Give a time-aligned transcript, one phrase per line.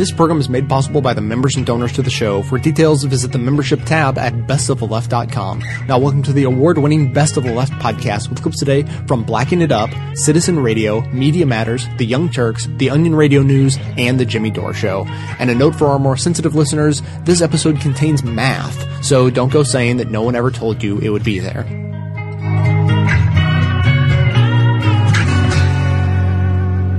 [0.00, 2.42] This program is made possible by the members and donors to the show.
[2.42, 5.62] For details, visit the membership tab at bestoftheleft.com.
[5.88, 9.60] Now, welcome to the award-winning Best of the Left podcast with clips today from Blacking
[9.60, 14.24] It Up, Citizen Radio, Media Matters, The Young Turks, The Onion Radio News, and The
[14.24, 15.04] Jimmy Dore Show.
[15.38, 19.62] And a note for our more sensitive listeners, this episode contains math, so don't go
[19.62, 21.66] saying that no one ever told you it would be there.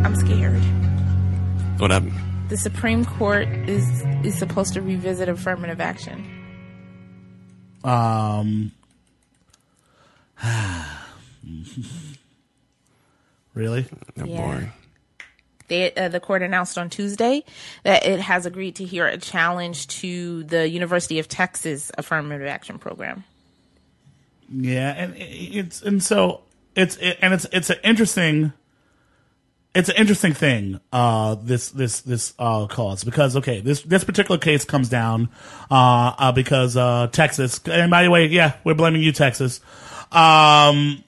[0.05, 0.61] I'm scared.
[1.79, 2.30] What happened?
[2.51, 6.29] The Supreme Court is is supposed to revisit affirmative action.
[7.81, 8.73] Um.
[13.53, 13.85] really?
[14.17, 14.25] Yeah.
[14.25, 14.73] Boring.
[15.69, 17.45] They, uh, the court announced on Tuesday
[17.83, 22.79] that it has agreed to hear a challenge to the University of Texas affirmative action
[22.79, 23.23] program.
[24.53, 26.41] Yeah, and it's and so
[26.75, 28.52] it's it, and it's it's an interesting
[29.73, 34.38] it's an interesting thing uh this this this uh cause because okay this this particular
[34.38, 35.30] case comes down
[35.69, 39.61] uh, uh because uh Texas and by the way yeah we're blaming you Texas
[40.11, 41.03] um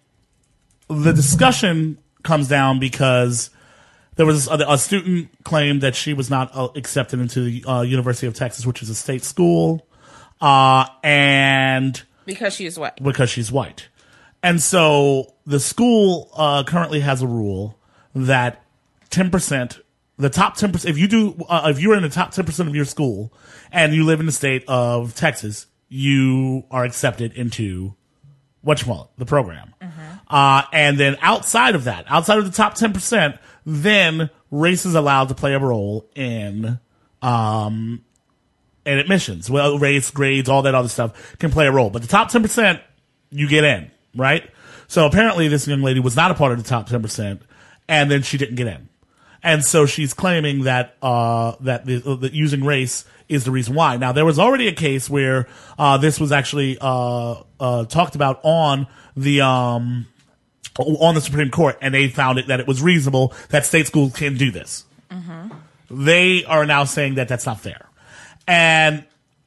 [0.88, 3.50] the discussion comes down because
[4.16, 7.81] there was a, a student claimed that she was not uh, accepted into the uh,
[7.81, 9.86] University of Texas which is a state school
[10.39, 13.02] uh and Because she is what?
[13.03, 13.89] because she's white.
[14.41, 17.78] And so the school uh, currently has a rule
[18.16, 18.64] that
[19.09, 19.80] 10%,
[20.17, 22.86] the top 10%, if you do, uh, if you're in the top 10% of your
[22.86, 23.33] school
[23.72, 27.95] and you live in the state of Texas, you are accepted into
[28.61, 29.73] what whatchamacallit, the program.
[30.30, 35.28] Uh, and then outside of that, outside of the top 10%, then race is allowed
[35.28, 36.80] to play a role in,
[37.22, 38.03] um,
[38.86, 39.50] in admissions.
[39.50, 41.89] Well, race, grades, all that other stuff can play a role.
[41.89, 42.81] But the top 10%,
[43.30, 44.50] you get in, right?
[44.88, 47.41] So apparently this young lady was not a part of the top 10%,
[47.88, 48.89] and then she didn't get in.
[49.42, 53.98] And so she's claiming that, uh, that, the, that using race is the reason why.
[53.98, 58.40] Now, there was already a case where, uh, this was actually, uh, uh, talked about
[58.44, 58.88] on
[59.18, 60.07] the, um,
[60.80, 64.13] on the Supreme Court, and they found it that it was reasonable that state schools
[64.13, 64.86] can do this.
[65.91, 67.88] They are now saying that that's not fair,
[68.47, 69.03] and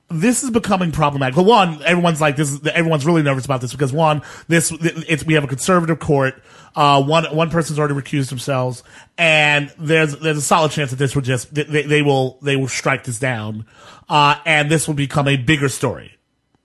[0.09, 1.37] this is becoming problematic.
[1.37, 2.53] Well, one, everyone's like this.
[2.53, 6.43] Is, everyone's really nervous about this because one, this it's we have a conservative court.
[6.75, 8.85] Uh, one one person's already recused themselves,
[9.19, 12.69] and there's there's a solid chance that this will just they, they will they will
[12.69, 13.67] strike this down,
[14.09, 16.17] uh, and this will become a bigger story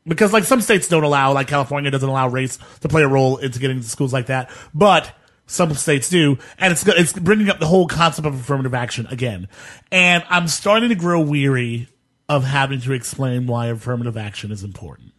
[0.06, 3.38] because like some states don't allow, like California doesn't allow race to play a role
[3.38, 5.13] into getting into schools like that, but
[5.47, 9.47] some states do, and it's it's bringing up the whole concept of affirmative action again,
[9.91, 11.88] and I'm starting to grow weary
[12.31, 15.12] of having to explain why affirmative action is important.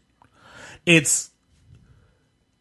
[0.86, 1.28] It's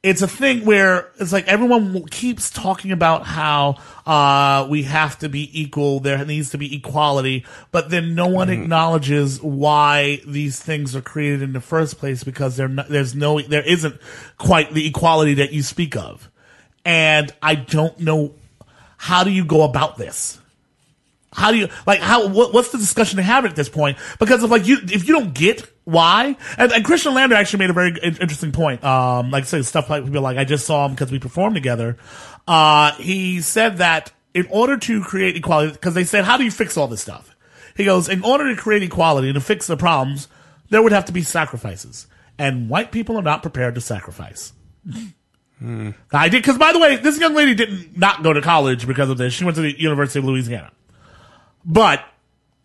[0.04, 5.30] it's a thing where it's like everyone keeps talking about how uh, we have to
[5.30, 6.02] be equal.
[6.02, 11.44] There needs to be equality, but then no one acknowledges why these things are created
[11.44, 14.02] in the first place because there there's no there isn't
[14.38, 16.30] quite the equality that you speak of,
[16.84, 18.34] and I don't know
[18.98, 20.41] how do you go about this.
[21.34, 23.97] How do you like how what, what's the discussion to have at this point?
[24.19, 27.69] Because if like you if you don't get why and, and Christian Lander actually made
[27.69, 28.84] a very interesting point.
[28.84, 31.97] Um, like say stuff like people like I just saw him because we performed together.
[32.47, 36.52] Uh, he said that in order to create equality, because they said how do you
[36.52, 37.34] fix all this stuff?
[37.78, 40.28] He goes in order to create equality and to fix the problems,
[40.70, 44.52] there would have to be sacrifices, and white people are not prepared to sacrifice.
[46.12, 49.09] I did because by the way, this young lady didn't not go to college because
[49.09, 49.34] of this.
[49.34, 50.72] She went to the University of Louisiana.
[51.66, 52.04] But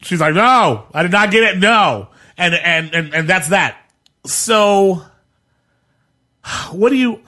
[0.02, 1.58] she's like, no, I did not get it.
[1.58, 2.08] No.
[2.38, 3.76] And, and, and, and that's that.
[4.26, 5.02] So
[6.72, 7.20] what do you,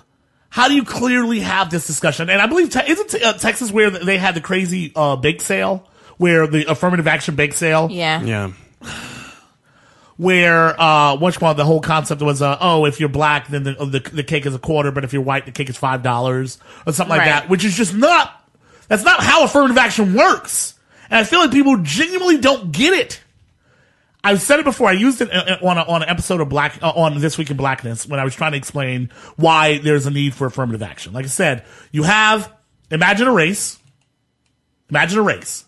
[0.51, 2.31] how do you clearly have this discussion?
[2.31, 5.87] And I believe, te- isn't uh, Texas where they had the crazy, uh, bake sale
[6.17, 7.89] where the affirmative action bake sale?
[7.91, 8.23] Yeah.
[8.23, 8.53] Yeah.
[10.17, 13.73] where uh which one the whole concept was uh oh if you're black then the,
[13.75, 16.59] the the cake is a quarter but if you're white the cake is five dollars
[16.87, 17.27] or something like Right.
[17.43, 18.33] that which is just not
[18.89, 20.75] that's not how affirmative action works
[21.11, 23.21] and I feel like people genuinely don't get it
[24.23, 24.89] I've said it before.
[24.89, 27.51] I used it uh, on a, on an episode of Black uh, on This Week
[27.51, 31.13] in Blackness when I was trying to explain why there's a need for affirmative action.
[31.13, 32.53] Like I said, you have
[32.91, 33.79] imagine a race,
[34.91, 35.65] imagine a race,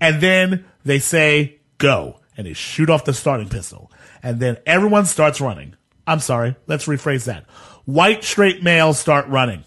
[0.00, 3.92] and then they say go, and they shoot off the starting pistol,
[4.22, 5.74] and then everyone starts running.
[6.06, 7.44] I'm sorry, let's rephrase that.
[7.84, 9.64] White straight males start running.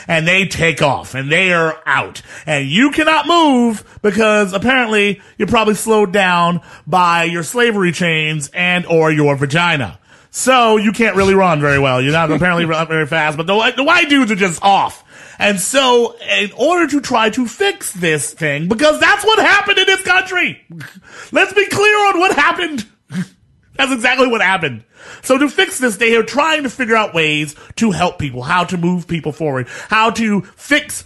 [0.08, 5.48] and they take off and they are out and you cannot move because apparently you're
[5.48, 9.98] probably slowed down by your slavery chains and or your vagina.
[10.30, 12.02] So you can't really run very well.
[12.02, 15.02] You're not apparently run very fast, but the, the white dudes are just off.
[15.38, 19.86] And so, in order to try to fix this thing, because that's what happened in
[19.86, 20.62] this country.
[21.32, 22.86] Let's be clear on what happened.
[23.76, 24.84] That's exactly what happened.
[25.22, 28.64] So to fix this, they are trying to figure out ways to help people, how
[28.64, 31.04] to move people forward, how to fix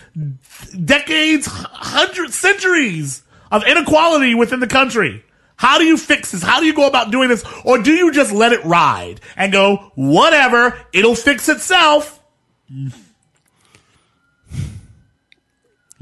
[0.85, 5.25] decades, hundreds, centuries of inequality within the country.
[5.57, 6.43] How do you fix this?
[6.43, 7.45] How do you go about doing this?
[7.65, 12.23] Or do you just let it ride and go, whatever, it'll fix itself?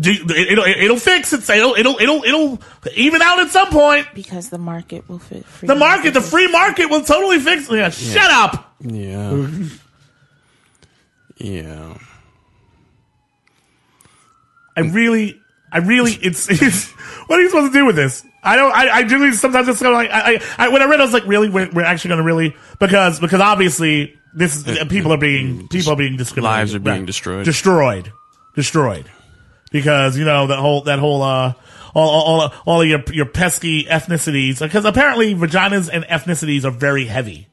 [0.00, 1.48] Do you- it'll, it'll fix it.
[1.50, 2.60] It'll, it'll, it'll, it'll
[2.94, 4.06] even out at some point.
[4.14, 5.44] Because the market will fit.
[5.62, 7.76] The market, the free market will totally fix it.
[7.76, 8.74] Yeah, Shut up.
[8.80, 9.48] Yeah.
[11.38, 11.98] yeah.
[14.76, 15.40] I really,
[15.72, 16.90] I really, it's, it's,
[17.26, 18.24] what are you supposed to do with this?
[18.44, 20.84] I don't, I, I do sometimes it's kind of like, I, I, I, when I
[20.84, 24.14] read, it, I was like, really, we're, we're actually going to really, because, because obviously
[24.32, 26.58] this is, people are being, people are being discriminated.
[26.58, 27.44] Lives are being destroyed.
[27.44, 28.12] Destroyed.
[28.54, 29.10] Destroyed.
[29.70, 31.52] Because, you know, that whole, that whole, uh,
[31.94, 37.48] all, all, all, your, your pesky ethnicities, because apparently vaginas and ethnicities are very heavy.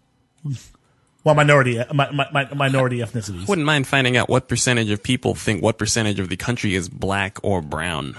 [1.23, 3.47] Well, minority, mi- mi- mi- minority ethnicities.
[3.47, 6.87] Wouldn't mind finding out what percentage of people think what percentage of the country is
[6.87, 8.15] black or brown.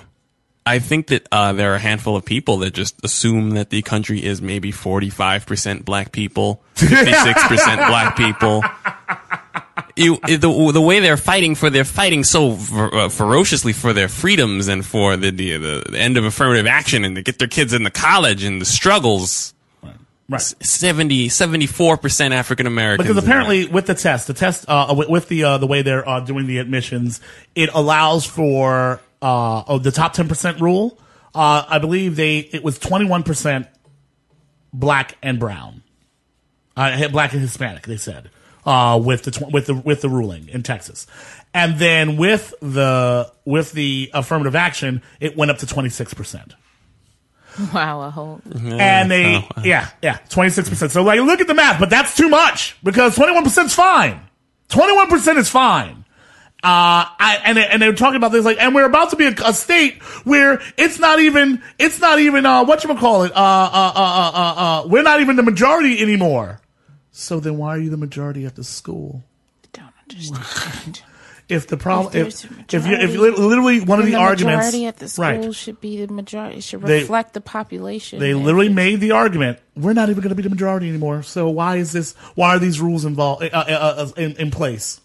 [0.69, 3.83] I think that uh, there are a handful of people that just assume that the
[3.83, 8.65] country is maybe 45% black people, 56% black people.
[9.97, 14.69] You, the, the way they're fighting for, they're fighting so uh, ferociously for their freedoms
[14.69, 17.91] and for the, the, the end of affirmative action and to get their kids into
[17.91, 19.55] college and the struggles.
[20.29, 20.41] Right.
[20.41, 23.09] 70, 74% African Americans.
[23.09, 26.07] Because apparently, with the test, the test, uh, with, with the uh, the way they're
[26.07, 27.21] uh, doing the admissions,
[27.55, 30.99] it allows for uh, oh, the top ten percent rule.
[31.33, 33.69] Uh, I believe they it was twenty one percent
[34.73, 35.85] black and brown,
[36.77, 37.87] uh, black and Hispanic.
[37.87, 38.29] They said
[38.67, 41.07] uh, with the tw- with the with the ruling in Texas,
[41.55, 46.55] and then with the with the affirmative action, it went up to twenty six percent.
[47.73, 48.43] Wow, a whole.
[48.55, 52.29] and they Oh, yeah yeah 26% so like look at the math but that's too
[52.29, 54.21] much because 21% is fine.
[54.69, 56.05] 21% is fine.
[56.63, 59.25] Uh, I, and they- and they're talking about this like, and we're about to be
[59.27, 63.33] a, a state where it's not even, it's not even, uh, what you call it,
[63.33, 64.55] uh, uh, uh, uh, uh,
[64.85, 66.61] uh, we're not even the majority anymore.
[67.19, 69.25] So then why are you the majority at the school?
[69.73, 71.03] Don't understand.
[71.49, 74.87] If the problem, If if, if, you if literally one of the, the arguments, majority
[74.87, 76.59] at the school right, should be the majority.
[76.59, 78.19] It should They- reflect the population.
[78.19, 81.23] They literally made the argument: we're not even going to be the majority anymore.
[81.23, 82.17] So why is this?
[82.35, 85.01] Why are these rules involved uh, uh, uh, in, in place?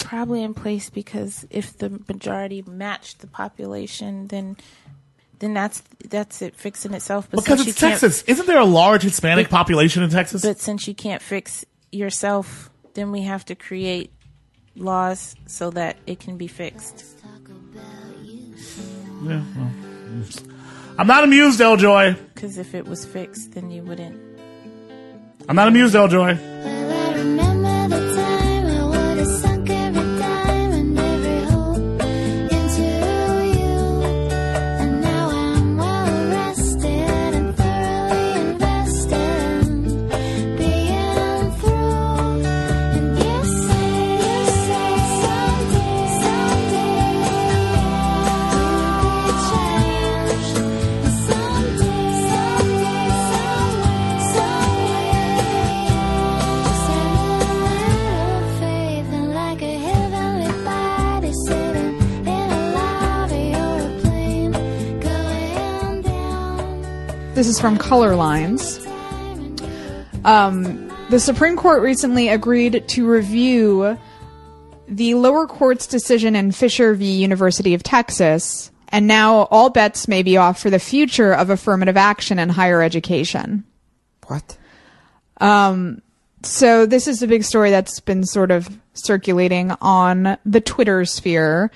[0.00, 4.56] probably in place because if the majority matched the population, then
[5.38, 7.28] then that's that's it fixing itself.
[7.30, 8.22] But Because it's Texas.
[8.22, 10.42] Isn't there a large Hispanic population in Texas?
[10.42, 14.12] But since you can't fix yourself, then we have to create
[14.76, 17.04] laws so that it can be fixed.
[19.24, 19.70] Yeah, well.
[20.98, 22.16] I'm not amused, Eljoy.
[22.34, 24.20] Because if it was fixed, then you wouldn't.
[25.48, 26.36] I'm not amused, Eljoy.
[67.38, 68.84] This is from Color Lines.
[70.24, 73.96] Um, the Supreme Court recently agreed to review
[74.88, 77.12] the lower court's decision in Fisher v.
[77.12, 81.96] University of Texas, and now all bets may be off for the future of affirmative
[81.96, 83.62] action in higher education.
[84.26, 84.58] What?
[86.42, 91.70] So this is a big story that's been sort of circulating on the Twitter sphere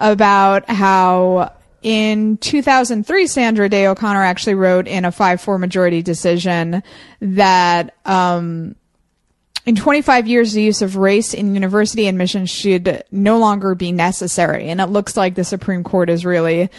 [0.00, 6.82] about how in 2003, Sandra Day O'Connor actually wrote in a 5-4 majority decision
[7.20, 8.76] that, um,
[9.66, 14.68] in 25 years, the use of race in university admissions should no longer be necessary.
[14.68, 16.70] And it looks like the Supreme Court is really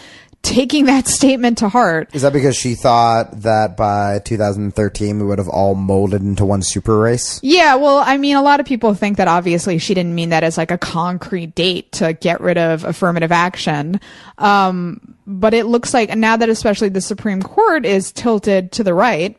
[0.42, 2.14] taking that statement to heart.
[2.14, 6.62] Is that because she thought that by 2013 we would have all molded into one
[6.62, 7.40] super race?
[7.42, 10.44] Yeah, well, I mean, a lot of people think that obviously she didn't mean that
[10.44, 14.00] as like a concrete date to get rid of affirmative action.
[14.38, 18.94] Um, but it looks like now that especially the Supreme Court is tilted to the
[18.94, 19.38] right,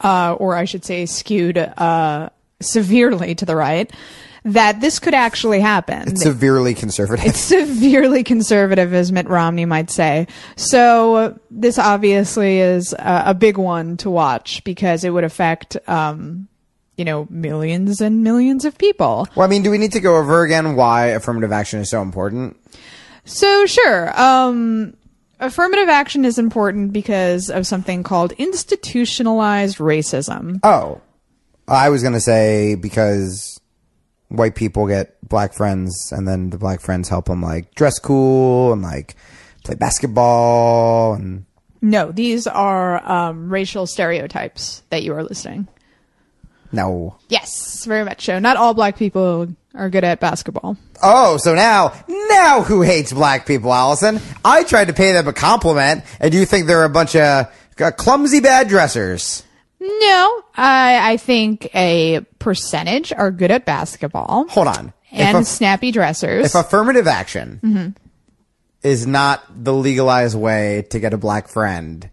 [0.00, 2.28] uh, or I should say skewed, uh,
[2.60, 3.90] severely to the right,
[4.46, 6.08] that this could actually happen.
[6.08, 7.26] It's severely conservative.
[7.26, 10.28] It's severely conservative, as Mitt Romney might say.
[10.54, 16.46] So this obviously is a, a big one to watch because it would affect, um,
[16.96, 19.26] you know, millions and millions of people.
[19.34, 22.00] well, I mean, do we need to go over again why affirmative action is so
[22.00, 22.56] important?
[23.24, 24.96] So sure, um,
[25.40, 30.60] affirmative action is important because of something called institutionalized racism.
[30.62, 31.00] Oh,
[31.66, 33.60] I was gonna say because
[34.28, 38.72] white people get black friends, and then the black friends help them like dress cool
[38.72, 39.14] and like
[39.64, 41.44] play basketball and
[41.82, 45.68] No, these are um, racial stereotypes that you are listing.
[46.72, 47.16] no.
[47.28, 48.38] Yes, very much so.
[48.38, 50.76] Not all black people are good at basketball.
[51.02, 54.20] Oh, so now, now who hates black people, Allison?
[54.44, 57.46] I tried to pay them a compliment, and you think they're a bunch of
[57.80, 59.42] uh, clumsy bad dressers.
[59.78, 64.92] No, I, I think a percentage are good at basketball Hold on.
[65.12, 66.46] and if, a- snappy dressers.
[66.46, 67.88] if affirmative action mm-hmm.
[68.82, 72.08] is not the legalized way to get a black friend,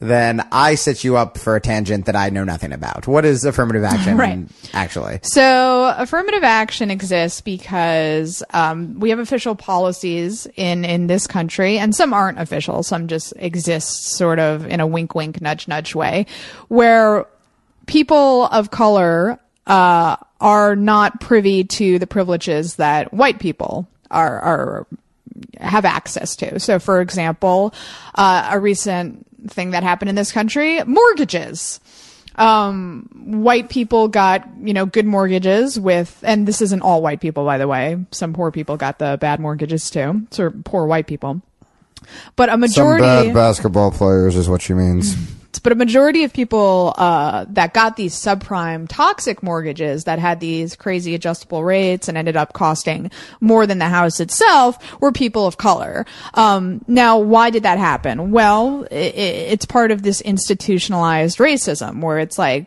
[0.00, 3.06] then I set you up for a tangent that I know nothing about.
[3.06, 4.48] What is affirmative action Right.
[4.72, 5.20] actually?
[5.22, 11.94] So affirmative action exists because um, we have official policies in in this country, and
[11.94, 12.82] some aren't official.
[12.82, 16.26] Some just exist, sort of in a wink, wink, nudge, nudge way,
[16.68, 17.26] where
[17.86, 24.86] people of color uh, are not privy to the privileges that white people are are
[25.58, 26.58] have access to.
[26.58, 27.72] So, for example,
[28.14, 31.80] uh, a recent thing that happened in this country: mortgages
[32.36, 37.44] um, white people got, you know, good mortgages with, and this isn't all white people,
[37.44, 38.04] by the way.
[38.12, 40.26] Some poor people got the bad mortgages too.
[40.30, 41.42] So poor white people.
[42.36, 45.14] But a majority, Some bad basketball players is what she means.
[45.60, 50.76] But a majority of people uh, that got these subprime toxic mortgages that had these
[50.76, 55.56] crazy adjustable rates and ended up costing more than the house itself were people of
[55.56, 56.06] color.
[56.34, 58.30] Um, now, why did that happen?
[58.30, 62.66] Well, i i it's part of this institutionalized racism where it's like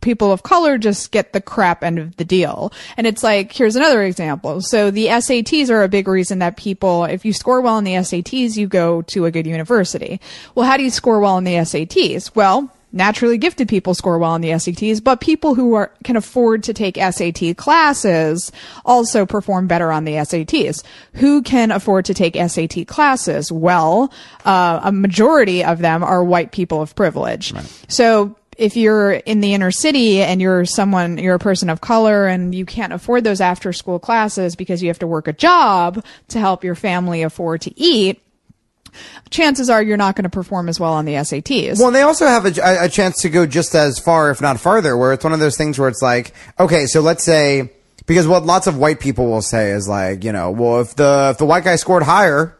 [0.00, 2.72] people of color just get the crap end of the deal.
[2.96, 4.60] And it's like, here's another example.
[4.60, 7.94] So the SATs are a big reason that people, if you score well in the
[7.94, 10.20] SATs, you go to a good university.
[10.54, 12.34] Well, how do you score well in the SATs?
[12.34, 16.62] Well, naturally gifted people score well on the SATs, but people who are, can afford
[16.64, 18.50] to take SAT classes
[18.84, 20.82] also perform better on the SATs.
[21.14, 23.52] Who can afford to take SAT classes?
[23.52, 24.12] Well,
[24.44, 27.52] uh, a majority of them are white people of privilege.
[27.88, 32.26] So if you're in the inner city and you're someone, you're a person of color
[32.26, 36.04] and you can't afford those after school classes because you have to work a job
[36.28, 38.20] to help your family afford to eat,
[39.30, 41.78] chances are you're not going to perform as well on the SATs.
[41.78, 44.58] Well, they also have a, a, a chance to go just as far, if not
[44.58, 47.70] farther, where it's one of those things where it's like, okay, so let's say,
[48.06, 51.28] because what lots of white people will say is like, you know, well, if the,
[51.30, 52.57] if the white guy scored higher,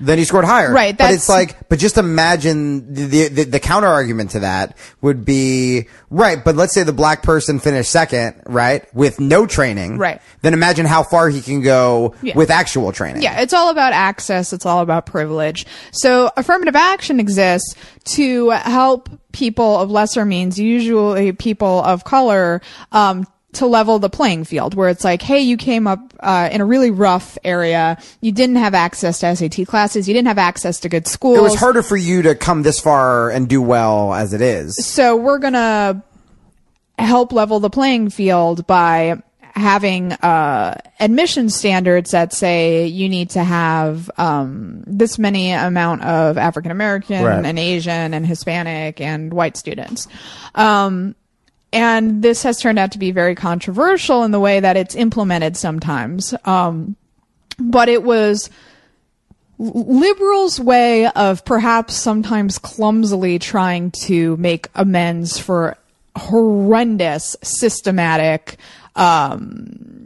[0.00, 0.72] then he scored higher.
[0.72, 5.24] Right, But it's like, but just imagine the, the, the counter argument to that would
[5.24, 9.98] be, right, but let's say the black person finished second, right, with no training.
[9.98, 10.20] Right.
[10.42, 12.36] Then imagine how far he can go Yeah.
[12.36, 13.22] with actual training.
[13.22, 14.52] Yeah, it's all about access.
[14.52, 15.66] It's all about privilege.
[15.92, 17.74] So affirmative action exists
[18.14, 22.60] to help people of lesser means, usually people of color,
[22.92, 26.60] um, to level the playing field where it's like, hey, you came up, uh, in
[26.60, 27.98] a really rough area.
[28.20, 30.08] You didn't have access to SAT classes.
[30.08, 31.38] You didn't have access to good schools.
[31.38, 34.84] It was harder for you to come this far and do well as it is.
[34.86, 36.02] So we're gonna
[36.98, 39.22] help level the playing field by
[39.54, 46.36] having uh, admission standards that say you need to have um, this many amount of
[46.36, 47.44] African American Right.
[47.44, 50.08] and Asian and Hispanic and white students.
[50.56, 51.14] Um,
[51.74, 55.56] and this has turned out to be very controversial in the way that it's implemented
[55.56, 56.32] sometimes.
[56.44, 56.94] Um,
[57.58, 58.48] but it was
[59.58, 65.76] liberals' way of perhaps sometimes clumsily trying to make amends for
[66.16, 68.56] horrendous systematic
[68.94, 70.03] um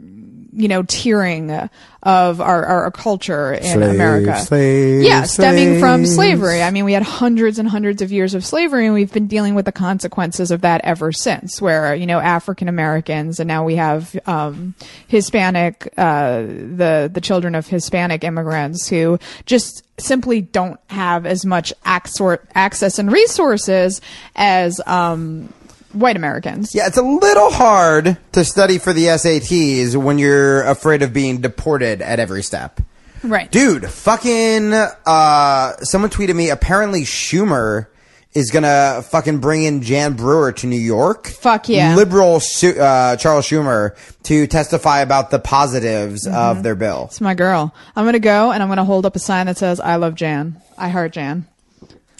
[0.53, 1.69] you know tearing
[2.03, 4.39] of our, our culture in Slaves, America.
[4.39, 6.63] slaves, yeah, stemming from slavery.
[6.63, 9.53] I mean, we had hundreds and hundreds of years of slavery and we've been dealing
[9.53, 13.75] with the consequences of that ever since where, you know, African Americans and now we
[13.75, 14.75] have um
[15.07, 21.73] Hispanic uh the the children of Hispanic immigrants who just simply don't have as much
[21.83, 23.99] access and resources
[24.37, 25.53] as um
[25.93, 26.73] white Americans.
[26.75, 31.41] Yeah, it's a little hard to study for the SATs when you're afraid of being
[31.41, 32.79] deported at every step.
[33.23, 33.51] Right.
[33.51, 37.87] Dude, fucking, uh, someone tweeted me, apparently Schumer
[38.33, 41.27] is gonna fucking bring in Jan Brewer to New York.
[41.27, 41.95] Fuck yeah.
[41.95, 46.35] Liberal uh, Charles Schumer to testify about the positives Mm-hmm.
[46.37, 47.05] of their bill.
[47.09, 47.73] It's my girl.
[47.95, 50.61] I'm gonna go and I'm gonna hold up a sign that says "I love Jan."
[50.77, 51.47] I heart Jan.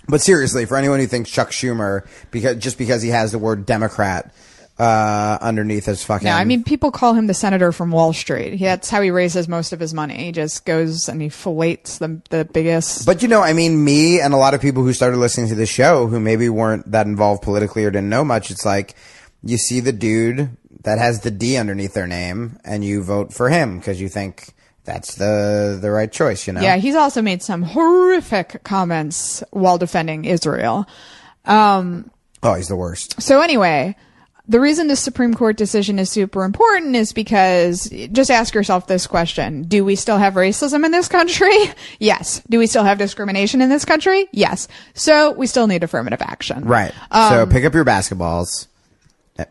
[0.10, 3.66] But seriously, for anyone who thinks Chuck Schumer, because just because he has the word
[3.66, 4.34] Democrat
[4.80, 8.54] uh, underneath his fucking, Yeah, I mean, people call him the senator from Wall Street.
[8.54, 10.16] He, that's how he raises most of his money.
[10.26, 13.06] He just goes and he fillets the the biggest.
[13.06, 15.56] But you know, I mean, me and a lot of people who started listening to
[15.56, 18.96] the show who maybe weren't that involved politically or didn't know much, it's like
[19.44, 20.50] you see the dude
[20.84, 24.54] that has the D underneath their name and you vote for him because you think
[24.86, 26.62] that's the the right choice, you know?
[26.62, 30.88] yeah, he's also made some horrific comments while defending Israel.
[31.46, 32.10] Um,
[32.42, 33.22] Oh, he's the worst.
[33.22, 33.96] So anyway,
[34.48, 39.08] the reason this Supreme Court decision is super important is because just ask yourself this
[39.08, 39.64] question.
[39.64, 41.54] Do we still have racism in this country?
[42.00, 42.42] yes.
[42.50, 44.28] Do we still have discrimination in this country?
[44.32, 44.68] Yes.
[44.94, 46.64] So we still need affirmative action.
[46.64, 46.94] Right.
[47.12, 48.68] Um, so pick up your basketballs.
[49.38, 49.46] Eh,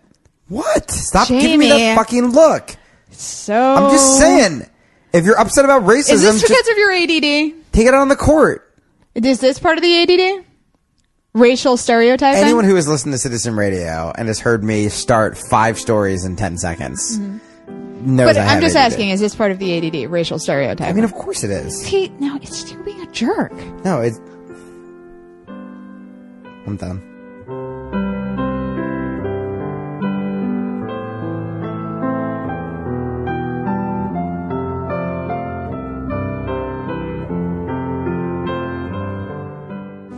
[0.49, 0.91] What?
[0.91, 1.81] Stop giving me Jamie.
[1.83, 2.75] that fucking look.
[3.11, 4.67] So I'm just saying.
[5.13, 7.55] If you're upset about racism, Is this just because of your ADD?
[7.73, 8.65] take it out on the court.
[9.15, 10.45] Is this part of the ADD?
[11.35, 12.43] Racial stereotyping?
[12.43, 16.37] Anyone who has listened to Citizen Radio and has heard me start five stories in
[16.37, 18.17] ten seconds knows Mm-hmm.
[18.17, 18.93] but I I'm just ADD.
[18.93, 20.11] asking, is this part of the ADD?
[20.11, 20.87] Racial stereotyping?
[20.87, 21.81] I mean, of course it is.
[21.83, 23.53] See, no, it's you being a jerk.
[23.85, 24.19] No, it's.
[26.67, 27.03] I'm done.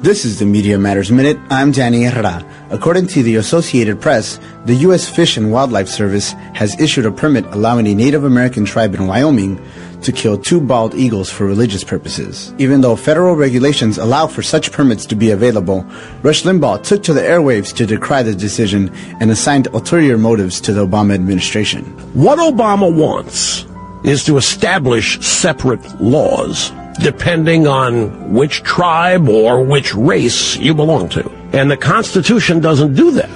[0.02, 1.38] This is the Media Matters Minute.
[1.50, 2.42] I'm Danny Herrera.
[2.70, 5.06] According to the Associated Press, the U.S.
[5.06, 9.62] Fish and Wildlife Service has issued a permit allowing a Native American tribe in Wyoming
[10.00, 12.54] to kill two bald eagles for religious purposes.
[12.56, 15.84] Even though federal regulations allow for such permits to be available,
[16.22, 18.90] Rush Limbaugh took to the airwaves to decry the decision
[19.20, 21.84] and assigned ulterior motives to the Obama administration.
[22.14, 23.66] What Obama wants
[24.02, 31.28] is to establish separate laws depending on which tribe or which race you belong to.
[31.52, 33.30] And the Constitution doesn't do that.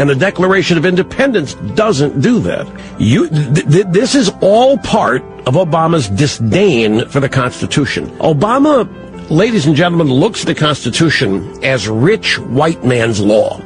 [0.00, 2.66] And the Declaration of Independence doesn't do that.
[2.98, 8.06] You, th- th- this is all part of Obama's disdain for the Constitution.
[8.18, 8.88] Obama,
[9.30, 13.60] ladies and gentlemen, looks at the Constitution as rich white man's law.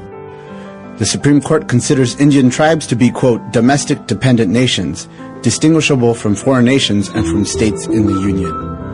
[0.98, 5.08] The Supreme Court considers Indian tribes to be, quote, domestic dependent nations,
[5.42, 8.93] distinguishable from foreign nations and from states in the Union.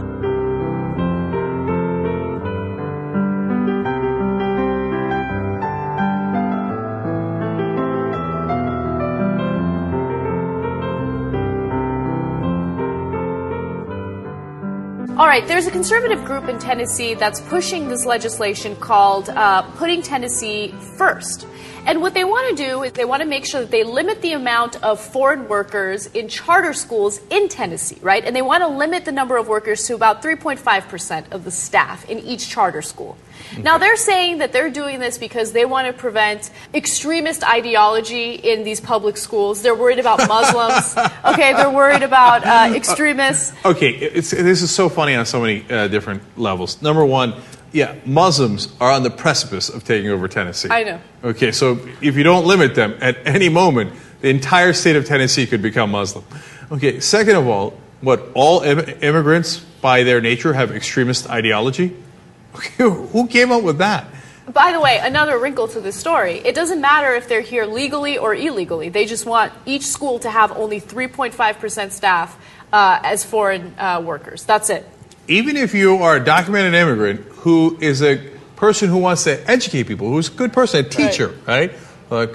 [15.31, 20.75] Right, there's a conservative group in Tennessee that's pushing this legislation called uh, Putting Tennessee
[20.99, 21.47] First.
[21.87, 24.23] And what they want to do is they want to make sure that they limit
[24.23, 28.25] the amount of foreign workers in charter schools in Tennessee, right?
[28.25, 32.09] And they want to limit the number of workers to about 3.5% of the staff
[32.09, 33.17] in each charter school.
[33.59, 38.65] Now, they're saying that they're doing this because they want to prevent extremist ideology in
[38.65, 39.63] these public schools.
[39.63, 40.95] They're worried about Muslims.
[41.25, 43.53] okay, they're worried about uh, extremists.
[43.65, 46.81] Okay, it's, this is so funny on so many uh, different levels.
[46.83, 47.35] Number one,
[47.73, 50.69] yeah, Muslims are on the precipice of taking over Tennessee.
[50.71, 51.01] I know.
[51.23, 55.47] Okay, so if you don't limit them at any moment, the entire state of Tennessee
[55.47, 56.25] could become Muslim.
[56.73, 61.97] Okay, second of all, what all Im- immigrants by their nature have extremist ideology?
[62.53, 64.09] Okay, who came up with that?
[64.53, 66.39] By the way, another wrinkle to this story.
[66.39, 68.89] It doesn't matter if they're here legally or illegally.
[68.89, 72.37] They just want each school to have only 3.5% staff
[72.73, 74.45] uh, as foreign uh, workers.
[74.45, 74.89] That's it.
[75.29, 78.19] Even if you are a documented immigrant who is a
[78.57, 81.73] person who wants to educate people, who's a good person, a teacher, right?
[82.11, 82.31] Like,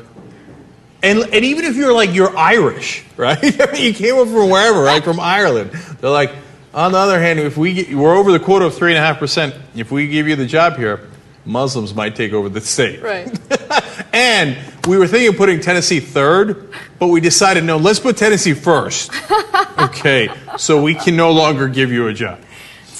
[1.03, 3.41] and, and even if you're like you're Irish, right?
[3.79, 5.03] You came up from wherever, right?
[5.03, 5.71] From Ireland.
[5.71, 6.31] They're like,
[6.73, 9.01] on the other hand, if we get, we're over the quota of three and a
[9.01, 11.07] half percent, if we give you the job here,
[11.45, 13.01] Muslims might take over the state.
[13.01, 13.29] Right.
[14.15, 18.53] And we were thinking of putting Tennessee third, but we decided no, let's put Tennessee
[18.53, 19.11] first.
[19.77, 22.39] okay, so we can no longer give you a job.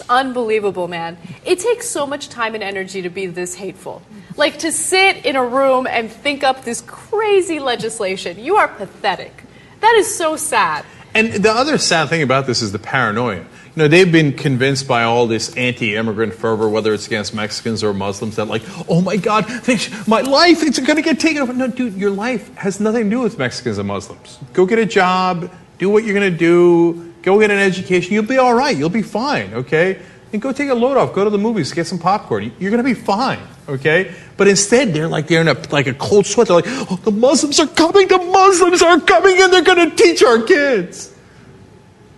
[0.09, 1.17] Unbelievable, man.
[1.45, 4.01] It takes so much time and energy to be this hateful.
[4.37, 8.39] Like to sit in a room and think up this crazy legislation.
[8.39, 9.43] You are pathetic.
[9.81, 10.85] That is so sad.
[11.13, 13.37] And the other sad thing about this is the paranoia.
[13.37, 17.93] You know, they've been convinced by all this anti-immigrant fervor, whether it's against Mexicans or
[17.93, 19.45] Muslims, that like, oh my God,
[20.07, 21.53] my life, it's going to get taken over.
[21.53, 24.39] No, dude, your life has nothing to do with Mexicans and Muslims.
[24.53, 28.13] Go get a job, do what you're going to do, go get an education.
[28.13, 28.75] You'll be all right.
[28.75, 29.99] You'll be fine, okay?
[30.35, 31.13] and go take a load off.
[31.13, 32.51] Go to the movies, get some popcorn.
[32.59, 34.13] You're going to be fine, okay?
[34.37, 36.47] But instead, they're like they're in a like a cold sweat.
[36.47, 38.07] They're like, oh, the Muslims are coming.
[38.07, 41.13] The Muslims are coming, and they're going to teach our kids.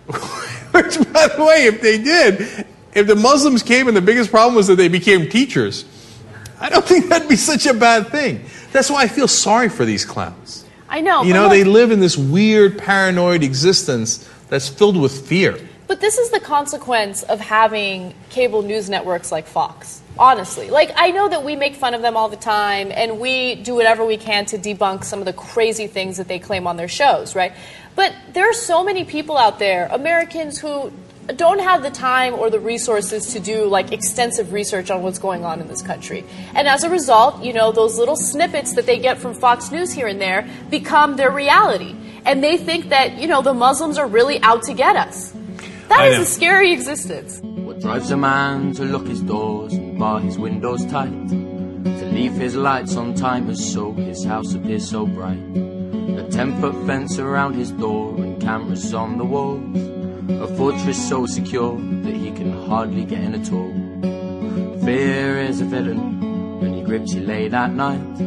[0.08, 4.54] Which, by the way, if they did, if the Muslims came and the biggest problem
[4.54, 5.84] was that they became teachers,
[6.60, 8.44] I don't think that'd be such a bad thing.
[8.72, 10.64] That's why I feel sorry for these clowns.
[10.88, 11.22] I know.
[11.22, 15.58] You know, look- they live in this weird paranoid existence that's filled with fear.
[15.86, 20.02] But this is the consequence of having cable news networks like Fox.
[20.18, 23.54] Honestly, like I know that we make fun of them all the time and we
[23.54, 26.76] do whatever we can to debunk some of the crazy things that they claim on
[26.76, 27.52] their shows, right?
[27.94, 30.92] But there are so many people out there, Americans who
[31.36, 35.44] don't have the time or the resources to do like extensive research on what's going
[35.44, 36.24] on in this country.
[36.54, 39.92] And as a result, you know, those little snippets that they get from Fox News
[39.92, 41.94] here and there become their reality.
[42.28, 45.32] And they think that, you know, the Muslims are really out to get us.
[45.88, 46.22] That I is know.
[46.24, 47.40] a scary existence.
[47.40, 51.28] What drives a man to lock his doors and bar his windows tight?
[51.30, 55.40] To leave his lights on timers so his house appears so bright.
[56.18, 59.78] A ten foot fence around his door and cameras on the walls.
[60.30, 63.72] A fortress so secure that he can hardly get in at all.
[64.84, 68.18] Fear is a villain when he grips you late at night.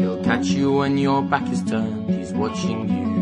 [0.00, 3.13] He'll catch you when your back is turned, he's watching you.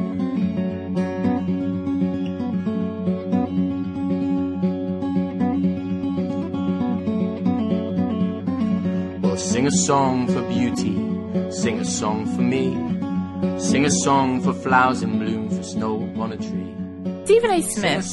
[9.53, 10.95] Sing a song for beauty,
[11.51, 12.73] sing a song for me,
[13.61, 16.69] sing a song for flowers in bloom, for snow on a tree.
[17.25, 17.62] Stephen A.
[17.62, 18.05] Smith,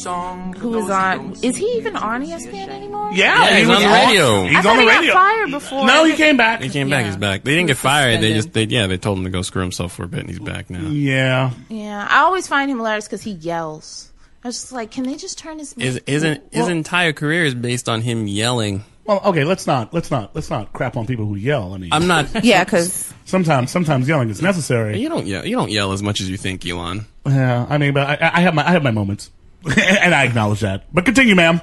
[0.60, 3.10] who is on, is he even on ESPN anymore?
[3.12, 4.44] Yeah, Yeah, he he's on the on- radio.
[4.44, 5.14] He's I on the he radio.
[5.14, 5.86] got fired before.
[5.88, 6.62] No, he came back.
[6.62, 7.06] He came back.
[7.06, 7.44] He's back.
[7.44, 8.22] They didn't get fired.
[8.22, 10.30] They just they yeah they told him to go screw himself for a bit, and
[10.30, 10.88] he's back now.
[10.90, 11.52] Yeah.
[11.70, 14.12] Yeah, I always find him hilarious because he yells.
[14.44, 15.74] I was just like, can they just turn his?
[15.74, 18.84] His isn't his Well- entire career is based on him yelling.
[19.10, 21.74] Well, okay, let's not let's not let's not crap on people who yell.
[21.74, 22.28] I mean, I'm not.
[22.44, 25.00] Yeah, because sometimes sometimes yelling is necessary.
[25.00, 25.44] You don't yell.
[25.44, 27.08] You don't yell as much as you think, Elon.
[27.26, 29.32] Yeah, I mean, but I, I have my I have my moments,
[29.66, 30.84] and I acknowledge that.
[30.94, 31.60] But continue, ma'am.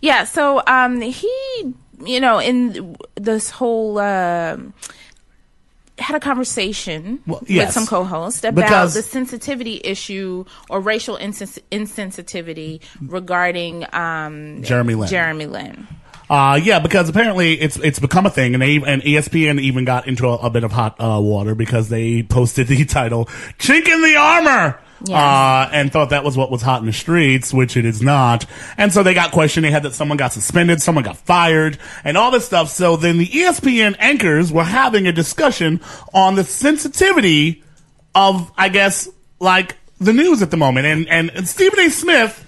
[0.00, 1.72] Yeah, so um, he,
[2.04, 4.00] you know, in this whole.
[4.00, 4.74] um
[6.00, 11.58] had a conversation Well, with some co-hosts about Because- the sensitivity issue or racial insens-
[11.72, 15.08] insensitivity regarding um, Jeremy Lin.
[15.08, 15.88] Jeremy Lin.
[16.30, 20.06] Uh, yeah, because apparently it's it's become a thing, and they and ESPN even got
[20.06, 23.26] into a, a bit of hot uh, water because they posted the title
[23.58, 27.54] "Chink in the Armor." Uh, and thought that was what was hot in the streets,
[27.54, 28.44] which it is not.
[28.76, 29.64] And so they got questioned.
[29.64, 32.68] They had that someone got suspended, someone got fired, and all this stuff.
[32.68, 35.80] So then the ESPN anchors were having a discussion
[36.12, 37.62] on the sensitivity
[38.12, 40.86] of, I guess, like the news at the moment.
[40.86, 41.90] And, and, and Stephen A.
[41.90, 42.44] Smith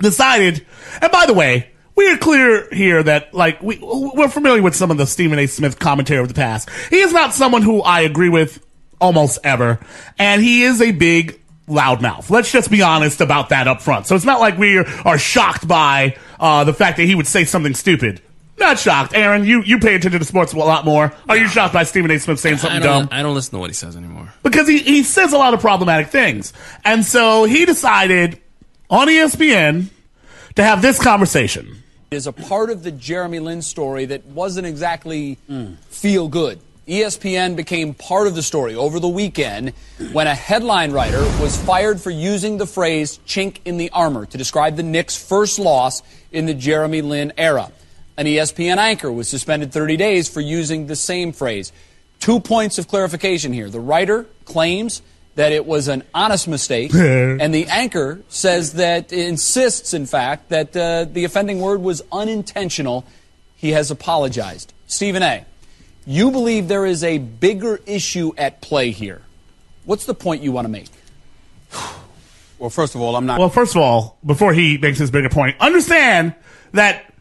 [0.00, 0.64] decided,
[1.02, 4.90] and by the way, we are clear here that like we we're familiar with some
[4.90, 5.46] of the Stephen A.
[5.46, 6.68] Smith commentary of the past.
[6.90, 8.64] He is not someone who I agree with
[9.00, 9.80] almost ever,
[10.18, 12.30] and he is a big loudmouth.
[12.30, 14.06] Let's just be honest about that up front.
[14.06, 17.44] So it's not like we are, shocked by uh, the fact that he would say
[17.44, 18.22] something stupid.
[18.58, 19.44] Not shocked, Aaron.
[19.44, 21.12] You you pay attention to sports a lot more.
[21.28, 22.18] Are you shocked by Stephen A.
[22.18, 23.06] Smith saying something don't.
[23.06, 23.08] dumb?
[23.10, 24.32] I don't listen to what he says anymore.
[24.42, 26.52] because he, he says a lot of problematic things.
[26.84, 28.40] And so he decided
[28.88, 29.88] on ESPN
[30.54, 31.82] to have this conversation.
[32.10, 35.38] Is a part of the Jeremy Lin story that wasn't exactly
[35.88, 36.60] feel good.
[36.86, 39.72] ESPN became part of the story over the weekend
[40.12, 44.38] when a headline writer was fired for using the phrase chink in the armor to
[44.38, 47.72] describe the Knicks' first loss in the Jeremy Lin era.
[48.16, 51.72] An ESPN anchor was suspended 30 days for using the same phrase.
[52.20, 53.68] Two points of clarification here.
[53.68, 55.02] The writer claims
[55.36, 60.76] that it was an honest mistake, and the anchor says that insists, in fact, that
[60.76, 63.04] uh, the offending word was unintentional.
[63.54, 64.72] He has apologized.
[64.86, 65.44] Stephen A.,
[66.06, 69.22] you believe there is a bigger issue at play here.
[69.84, 70.88] What's the point you want to make?
[72.58, 73.38] Well, first of all, I'm not.
[73.38, 76.34] Well, first of all, before he makes his bigger point, understand
[76.72, 77.12] that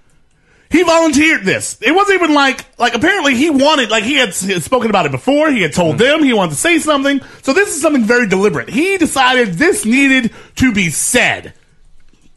[0.71, 1.78] he volunteered this.
[1.82, 5.06] It wasn't even like like apparently he wanted like he had, he had spoken about
[5.06, 5.51] it before.
[5.51, 6.19] He had told mm-hmm.
[6.19, 7.21] them he wanted to say something.
[7.41, 8.69] So this is something very deliberate.
[8.69, 11.54] He decided this needed to be said.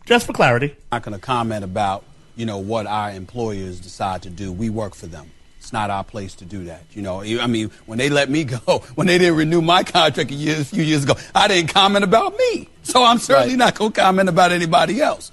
[0.06, 0.74] Just for clarity.
[0.90, 2.04] not going to comment about
[2.36, 4.52] you know what our employers decide to do.
[4.52, 5.30] We work for them.
[5.58, 6.82] It's not our place to do that.
[6.92, 10.30] You know, I mean, when they let me go, when they didn't renew my contract
[10.30, 12.68] a, year, a few years ago, I didn't comment about me.
[12.84, 13.58] So I'm certainly Right.
[13.58, 15.30] not going to comment about anybody else.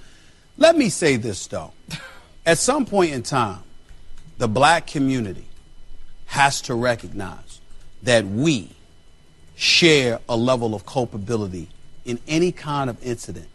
[0.57, 1.71] Let me say this though:
[2.45, 3.59] at some point in time,
[4.37, 5.45] the black community
[6.27, 7.59] has to recognize
[8.03, 8.69] that we
[9.55, 11.69] share a level of culpability
[12.03, 13.47] in any kind of incident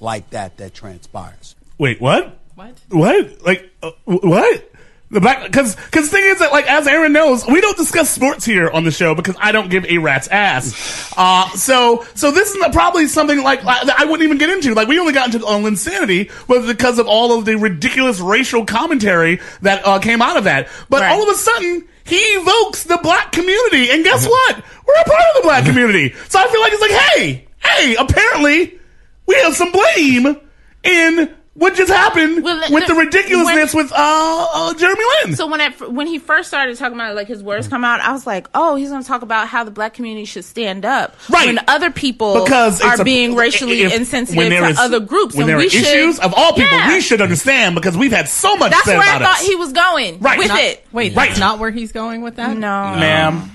[0.00, 1.54] like that that transpires.
[1.78, 2.38] Wait, what?
[2.54, 2.78] What?
[2.90, 3.44] What?
[3.44, 4.71] Like uh, what?
[5.12, 8.08] The black because because the thing is that like as Aaron knows, we don't discuss
[8.08, 11.12] sports here on the show because I don't give a rat's ass.
[11.14, 14.72] Uh, so so this is probably something like I, I wouldn't even get into.
[14.72, 18.64] Like we only got into on insanity was because of all of the ridiculous racial
[18.64, 20.68] commentary that uh, came out of that.
[20.88, 21.88] But all of a sudden.
[22.04, 24.56] He evokes the black community, and guess what?
[24.56, 26.12] We're a part of the black community.
[26.28, 28.80] So I feel like it's like, hey, hey, apparently
[29.24, 30.36] we have some blame
[30.82, 35.02] in what just happened Well, the- with the the- ridiculousness when- with uh, uh Jeremy
[35.24, 35.36] Lin.
[35.36, 38.12] So when I, when he first started talking about like his words come out, I
[38.12, 41.14] was like, oh, he's going to talk about how the black community should stand up
[41.28, 41.46] Right.
[41.46, 45.34] when other people because are a- being racially if- insensitive to is- other groups.
[45.34, 46.88] When and there we are should, issues of all people, Yeah.
[46.88, 49.46] we should understand because we've had so much That's said where I thought us.
[49.46, 50.38] he was going Right.
[50.38, 50.86] with Not- it.
[50.92, 51.28] Wait, Right.
[51.28, 52.56] that's not where he's going with that?
[52.56, 52.94] No.
[52.96, 53.50] Ma'am.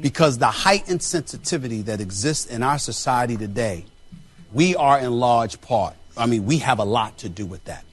[0.00, 3.84] Because the heightened sensitivity that exists in our society today,
[4.52, 7.84] we are in large part, I mean, we have a lot to do with that.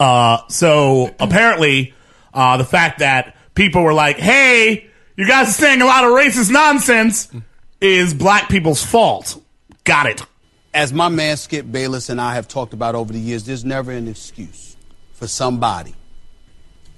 [0.00, 1.94] Uh, so apparently,
[2.32, 4.86] uh, the fact that people were like, "Hey,
[5.16, 7.28] you guys are saying a lot of racist nonsense,"
[7.80, 9.40] is black people's fault.
[9.84, 10.22] Got it.
[10.72, 13.92] As my man Skip Bayless and I have talked about over the years, there's never
[13.92, 14.76] an excuse
[15.12, 15.94] for somebody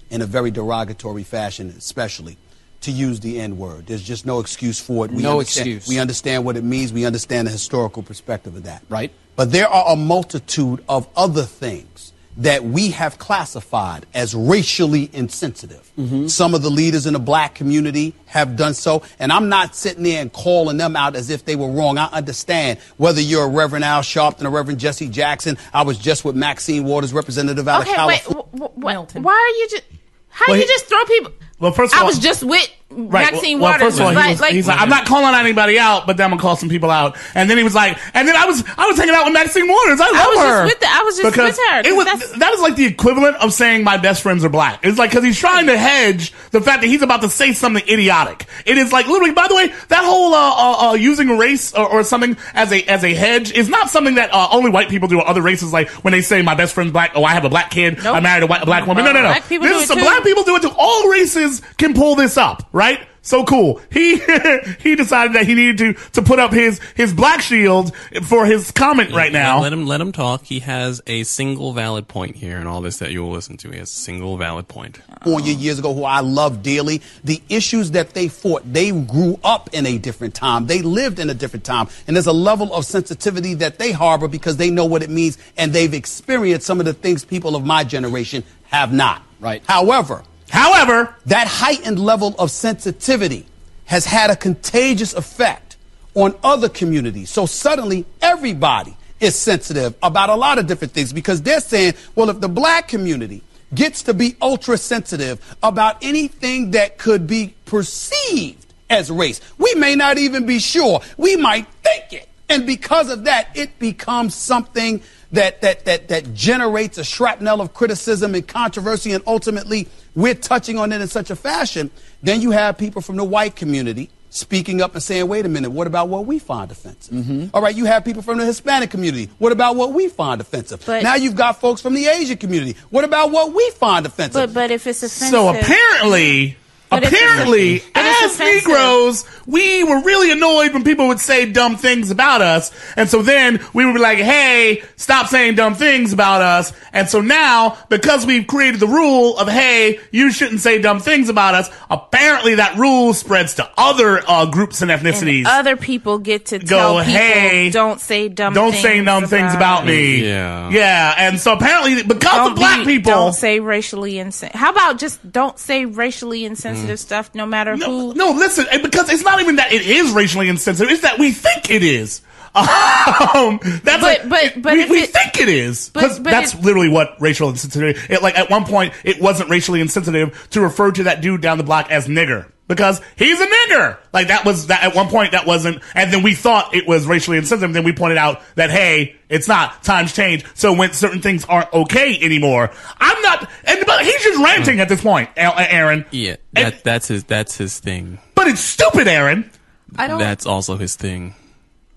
[0.09, 2.38] in a very derogatory fashion, especially
[2.83, 3.87] to use the N word.
[3.87, 5.11] There's just no excuse for it.
[5.11, 5.88] No understand, excuse.
[5.88, 6.92] We understand what it means.
[6.92, 8.83] We understand the historical perspective of that.
[8.88, 9.12] Right.
[9.37, 15.90] But there are a multitude of other things that we have classified as racially insensitive.
[15.99, 16.27] Mm-hmm.
[16.27, 20.03] Some of the leaders in the black community have done so, and I'm not sitting
[20.03, 21.96] there and calling them out as if they were wrong.
[21.96, 25.57] I understand whether you're a Reverend Al Sharpton or Reverend Jesse Jackson.
[25.72, 27.96] I was just with Maxine Waters, representative out Okay, of.
[27.96, 28.42] California.
[28.53, 29.85] W- w- wh- why are you just?
[30.29, 31.33] How Well, you he- just throw people?
[31.59, 33.33] Well, first of all, I was just with Right.
[33.33, 35.77] Maxine well, well, first of all, like, was, like, he's like, I'm not calling anybody
[35.77, 37.16] out, but then I'm gonna call some people out.
[37.35, 39.66] And then he was like, and then I was, I was hanging out with Maxine
[39.66, 40.01] Waters.
[40.01, 40.64] I love was just her.
[40.66, 43.37] with the- I was just because with her, It was, 'cause that's- like the equivalent
[43.38, 44.79] of saying my best friends are black.
[44.85, 47.83] It's like because he's trying to hedge the fact that he's about to say something
[47.88, 48.46] idiotic.
[48.64, 49.33] It is like literally.
[49.33, 52.83] By the way, that whole uh, uh, uh, using race or, or something as a
[52.85, 55.18] as a hedge is not something that uh, only white people do.
[55.18, 57.12] Or other races like when they say my best friend's black.
[57.16, 58.05] Oh, I have a black kid.
[58.07, 59.05] I married a, white, a black woman.
[59.05, 59.29] No, no, no.
[59.29, 60.05] Black people this do is it some too.
[60.05, 60.72] black people do it too.
[60.79, 63.00] All races can pull this up, right?
[63.22, 63.80] So cool.
[63.90, 64.18] He
[64.80, 68.70] he decided that he needed to to put up his his black shield for his
[68.70, 69.62] comment right now.
[69.62, 70.44] Let him let him talk.
[70.44, 73.70] He has a single valid point here and all this that you will listen to.
[73.70, 75.00] He has a single valid point.
[75.08, 77.02] California years ago, who I love dearly.
[77.24, 80.66] The issues that they fought, they grew up in a different time.
[80.66, 81.88] They lived in a different time.
[82.06, 85.36] And there's a level of sensitivity that they harbor because they know what it means
[85.56, 89.22] and they've experienced some of the things people of my generation have not.
[89.40, 89.62] Right.
[89.66, 93.46] However, However, that heightened level of sensitivity
[93.87, 95.76] has had a contagious effect
[96.14, 97.30] on other communities.
[97.30, 102.30] So suddenly everybody is sensitive about a lot of different things because they're saying, well,
[102.30, 103.42] if the black community
[103.74, 109.94] gets to be ultra sensitive about anything that could be perceived as race, we may
[109.94, 111.00] not even be sure.
[111.16, 112.28] We might think it.
[112.48, 117.74] And because of that, it becomes something that, that, that, that generates a shrapnel of
[117.74, 121.90] criticism and controversy, and ultimately we're touching on it in such a fashion.
[122.22, 125.70] Then you have people from the white community speaking up and saying, wait a minute,
[125.70, 127.14] what about what we find offensive?
[127.14, 127.46] Mm-hmm.
[127.54, 129.30] All right, you have people from the Hispanic community.
[129.38, 130.84] What about what we find offensive?
[130.84, 132.76] But- now you've got folks from the Asian community.
[132.90, 134.34] What about what we find offensive?
[134.34, 136.56] but but if it's offensive, so apparently.
[136.88, 138.38] But Apparently, as.
[138.38, 142.70] Negroes, we were really annoyed when people would say dumb things about us.
[142.96, 146.72] And so then we would be like, hey, stop saying dumb things about us.
[146.92, 151.29] And so now, because we've created the rule of, hey, you shouldn't say dumb things
[151.29, 155.38] about us, apparently that rule spreads to other uh, groups and ethnicities.
[155.40, 158.55] and other people get to Go, tell people, hey, don't say dumb.
[158.55, 160.25] Don't things say dumb things about me.
[160.27, 160.70] Yeah.
[160.70, 161.14] Yeah.
[161.18, 163.12] And so apparently, because Don't of black be- people.
[163.12, 164.61] Don't say racially insensitive.
[164.61, 168.14] How about just don't say racially insensitive stuff, no matter No, who.
[168.14, 171.32] no, listen, eh, because it's not even that it is racially insensitive; it's that we
[171.32, 172.22] think it is.
[172.56, 176.62] Um, that's But- like, but- but we, we it- think it is because that's it-
[176.62, 177.98] literally what racial insensitivity.
[178.10, 181.58] It, like at one point, it wasn't racially insensitive to refer to that dude down
[181.58, 183.98] the block as nigger because he's a nigger.
[184.12, 187.07] Like that was that at one point that wasn't, and then we thought it was
[187.07, 187.72] racially insensitive.
[187.72, 189.83] Then we pointed out that hey, it's not.
[189.83, 190.44] Times change.
[190.55, 193.50] So when certain things aren't okay anymore, I'm not.
[193.64, 196.05] And but he's just ranting at this point, Aaron.
[196.11, 198.18] Yeah, that, that's his that's his thing.
[198.35, 199.50] But it's stupid, Aaron.
[199.96, 200.18] I don't.
[200.18, 201.35] That's also his thing.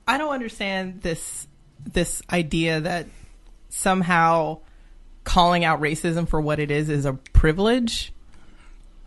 [0.08, 1.48] I don't understand this
[1.94, 3.08] this idea that
[3.70, 4.60] somehow
[5.24, 8.12] calling out racism for what it is is a privilege.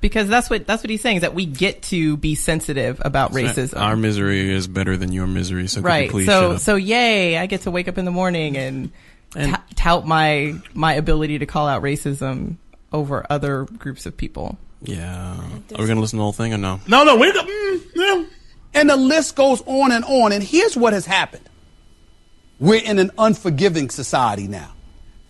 [0.03, 3.33] Because that's what that's what he's saying is that we get to be sensitive about
[3.33, 3.81] racism.
[3.81, 5.67] Our misery is better than your misery.
[5.69, 6.11] So could you right.
[6.11, 6.61] please So shut up?
[6.61, 8.91] so yay, I get to wake up in the morning and
[9.35, 12.57] And- ta- tout my my ability to call out racism
[12.93, 14.59] over other groups of people.
[14.83, 15.37] Yeah.
[15.41, 16.81] Are we gonna listen to the whole thing or no?
[16.89, 18.25] No, no, we mm, yeah.
[18.75, 20.33] And the list goes on and on.
[20.33, 21.49] And here's what has happened
[22.59, 24.73] we're in an unforgiving society now.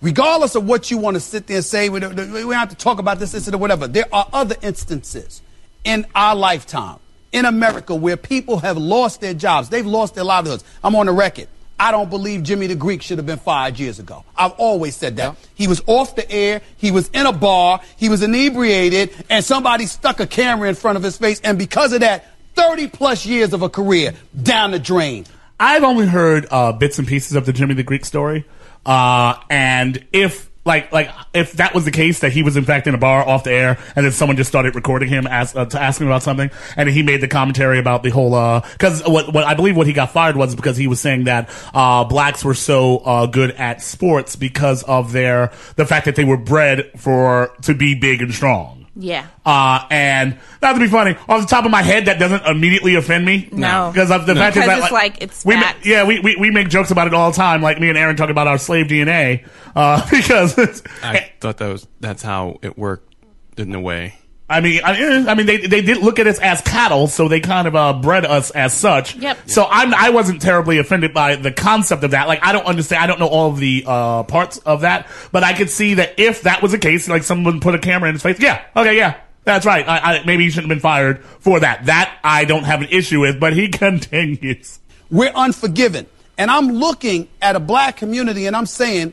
[0.03, 2.71] Regardless of what you want to sit there and say, we don't, we don't have
[2.71, 3.87] to talk about this, incident or whatever.
[3.87, 5.41] There are other instances
[5.85, 6.99] in our lifetime
[7.31, 9.69] in America where people have lost their jobs.
[9.69, 10.65] They've lost their livelihoods.
[10.83, 11.49] I'm on the record.
[11.79, 14.25] I don't believe Jimmy the Greek should have been fired years ago.
[14.37, 15.37] I've always said that.
[15.55, 16.62] He was off the air.
[16.77, 17.81] He was in a bar.
[17.97, 21.41] He was inebriated and somebody stuck a camera in front of his face.
[21.43, 25.27] And because of that, 30 plus years of a career down the drain.
[25.59, 28.45] I've only heard uh, bits and pieces of the Jimmy the Greek story,
[28.87, 32.87] uh, and if like like if that was the case that he was in fact
[32.87, 35.64] in a bar off the air and then someone just started recording him as uh,
[35.64, 39.03] to ask him about something and he made the commentary about the whole uh because
[39.09, 42.05] what what I believe what he got fired was because he was saying that uh,
[42.05, 46.37] blacks were so uh, good at sports because of their the fact that they were
[46.37, 48.82] bred for to be big and strong.
[48.94, 49.26] Yeah.
[49.46, 52.94] Uh, and not to be funny, off the top of my head, that doesn't immediately
[52.94, 53.48] offend me.
[53.50, 53.90] No.
[53.92, 54.40] Because of the No.
[54.40, 56.90] fact is Because that, it's like, it's we ma- yeah, we, we, we make jokes
[56.90, 60.07] about it all the time, like me and Aaron talk about our slave DNA, uh,
[60.11, 63.14] because it's, I thought that was that's how it worked
[63.57, 64.14] in a way.
[64.48, 67.28] I mean, I, eh, I mean, they they did look at us as cattle, so
[67.28, 69.16] they kind of uh, bred us as such.
[69.16, 69.48] Yep.
[69.48, 72.28] So I'm I wasn't terribly offended by the concept of that.
[72.28, 73.02] Like I don't understand.
[73.02, 76.18] I don't know all of the uh, parts of that, but I could see that
[76.18, 78.96] if that was the case, like someone put a camera in his face, yeah, okay,
[78.96, 79.20] yeah.
[79.44, 79.88] That's right.
[79.88, 81.87] I, I, maybe he shouldn't have been fired for that.
[81.87, 84.78] That I don't have an issue with, but he continues.
[85.11, 86.07] We're unforgiven,
[86.38, 89.12] And I'm looking at a black community and I'm saying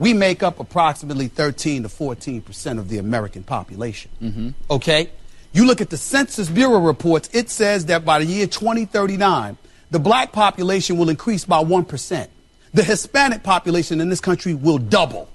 [0.00, 4.10] we make up approximately 13 to 14 percent of the American population.
[4.20, 4.48] Mm-hmm.
[4.68, 5.10] Okay?
[5.52, 9.56] You look at the Census Bureau reports, it says that by the year 2039,
[9.90, 12.28] the black population will increase by 1%.
[12.72, 15.28] The Hispanic population in this country will double.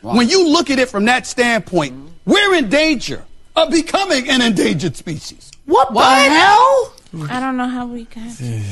[0.00, 3.24] When you look at it from that standpoint, we're in danger
[3.56, 5.50] of becoming an endangered species.
[5.66, 6.94] What, the hell?
[7.30, 8.22] I don't know how we got.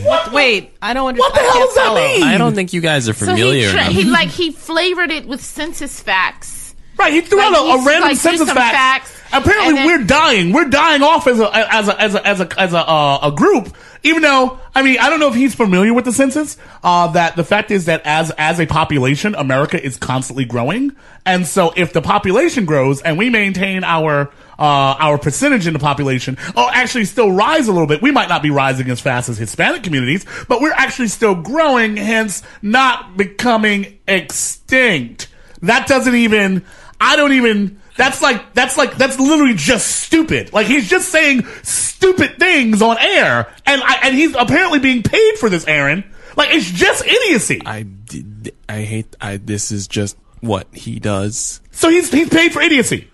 [0.05, 0.33] What?
[0.33, 1.33] Wait, I don't understand.
[1.33, 2.23] What the hell does that mean?
[2.23, 5.27] I don't think you guys are So familiar he, tra- he like he flavored it
[5.27, 6.75] with census facts.
[6.99, 8.75] Right, he threw Like, out a, a random like, census threw fact.
[8.75, 10.53] facts, Apparently, then- we're dying.
[10.53, 13.33] We're dying off as a as a as a as a as a, uh, a
[13.33, 13.75] group.
[14.03, 16.57] Even though, I mean, I don't know if he's familiar with the census.
[16.85, 21.47] Uh, that the fact is that as as a population, America is constantly growing, and
[21.47, 26.39] so if the population grows and we maintain our uh, our percentage in the population,
[26.57, 29.39] or actually still rise a little bit, we might not be rising as fast as
[29.39, 35.29] Hispanic communities, but we're actually still growing, hence not becoming extinct.
[35.63, 36.65] That doesn't even.
[37.01, 37.81] I don't even.
[37.97, 40.53] That's like that's like that's literally just stupid.
[40.53, 45.39] Like he's just saying stupid things on air, and I, and he's apparently being paid
[45.39, 46.05] for this, Aaron.
[46.37, 47.63] Like it's just idiocy.
[47.65, 49.17] I did, I hate.
[49.21, 51.61] I this is just what he does.
[51.71, 53.11] So he's he's paid for idiocy.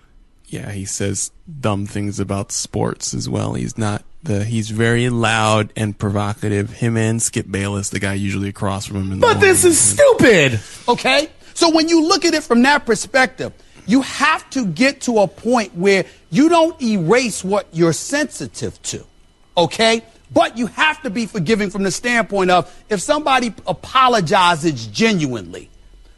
[0.46, 3.54] Yeah, he says dumb things about sports as well.
[3.54, 4.44] He's not the.
[4.44, 6.70] He's very loud and provocative.
[6.70, 9.12] Him and Skip Bayless, the guy usually across from him.
[9.12, 10.60] In the But this is stupid.
[10.88, 11.28] Okay?
[11.54, 13.52] So when you look at it from that perspective,
[13.86, 19.04] you have to get to a point where you don't erase what you're sensitive to.
[19.56, 20.02] Okay?
[20.32, 25.68] But you have to be forgiving from the standpoint of if somebody apologizes genuinely,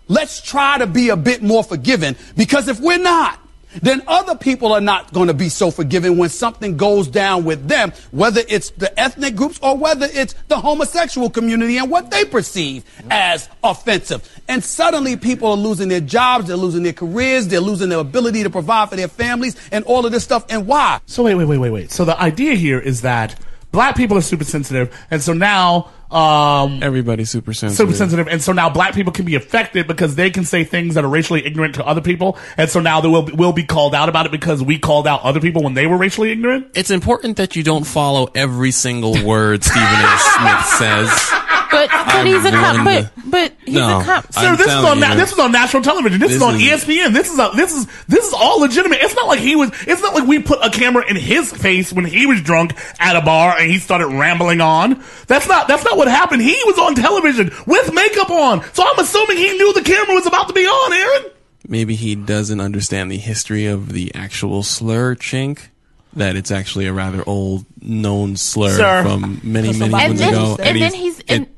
[0.08, 3.40] let's try to be a bit more forgiving because if we're not,
[3.82, 7.68] then other people are not going to be so forgiving when something goes down with
[7.68, 12.24] them, whether it's the ethnic groups or whether it's the homosexual community and what they
[12.24, 14.28] perceive as offensive.
[14.48, 18.42] And suddenly people are losing their jobs, they're losing their careers, they're losing their ability
[18.42, 20.44] to provide for their families and all of this stuff.
[20.50, 21.00] And why?
[21.06, 21.90] So wait, wait, wait, wait, wait.
[21.90, 23.38] So the idea here is that
[23.72, 27.88] black people are super sensitive, and so now um, everybody's super sensitive.
[27.88, 30.94] super sensitive, and so now black people can be affected because they can say things
[30.94, 33.94] that are racially ignorant to other people, and so now they will will be called
[33.94, 36.68] out about it because we called out other people when they were racially ignorant.
[36.74, 40.18] It's important that you don't follow every single word Stephen A.
[40.18, 41.50] Smith says.
[41.74, 42.84] But but he's a cop.
[42.84, 44.32] But but he's No, a cop.
[44.32, 46.20] Sir, I'm this is on na- this is on national television.
[46.20, 47.12] This, is on is- ESPN.
[47.12, 48.98] This is a, this is this is all legitimate.
[49.02, 49.70] It's not like he was.
[49.86, 53.16] It's not like we put a camera in his face when he was drunk at
[53.16, 55.02] a bar and he started rambling on.
[55.26, 56.42] That's not that's not what happened.
[56.42, 60.26] He was on television with makeup on, so I'm assuming he knew the camera was
[60.26, 60.92] about to be on.
[60.92, 61.30] Aaron.
[61.66, 65.68] Maybe he doesn't understand the history of the actual slur, chink.
[66.16, 69.02] That it's actually a rather old known slur Sir.
[69.02, 70.56] from many, many And moons then- ago.
[70.62, 71.52] and then he's- he's- and- Go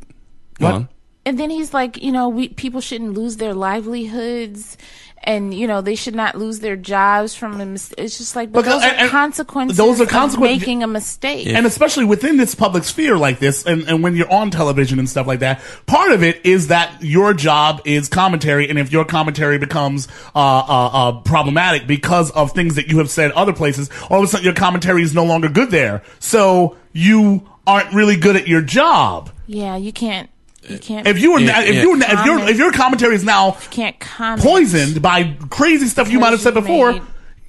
[0.58, 0.88] What?
[1.24, 4.76] And then he's like, you know, we people shouldn't lose their livelihoods
[5.24, 8.52] and you know they should not lose their jobs from a mis- it's just like
[8.52, 12.36] but Because- those are consequences those are of consequences- making a mistake and especially within
[12.36, 15.60] this public sphere like this, and, and when you're on television and stuff like that,
[15.86, 20.38] part of it is that your job is commentary, and if your commentary becomes uh,
[20.38, 24.28] uh, uh, problematic because of things that you have said other places, all of a
[24.28, 26.02] sudden your commentary is no longer good there.
[26.20, 29.30] So you aren't really good at your job.
[29.46, 30.30] yeah you can't
[30.68, 31.82] you can't If you were, Yeah, if yeah.
[31.82, 32.50] you were, if your Comment.
[32.50, 36.40] if your commentary is now you can't comment poisoned by crazy stuff you might have
[36.40, 37.00] said before,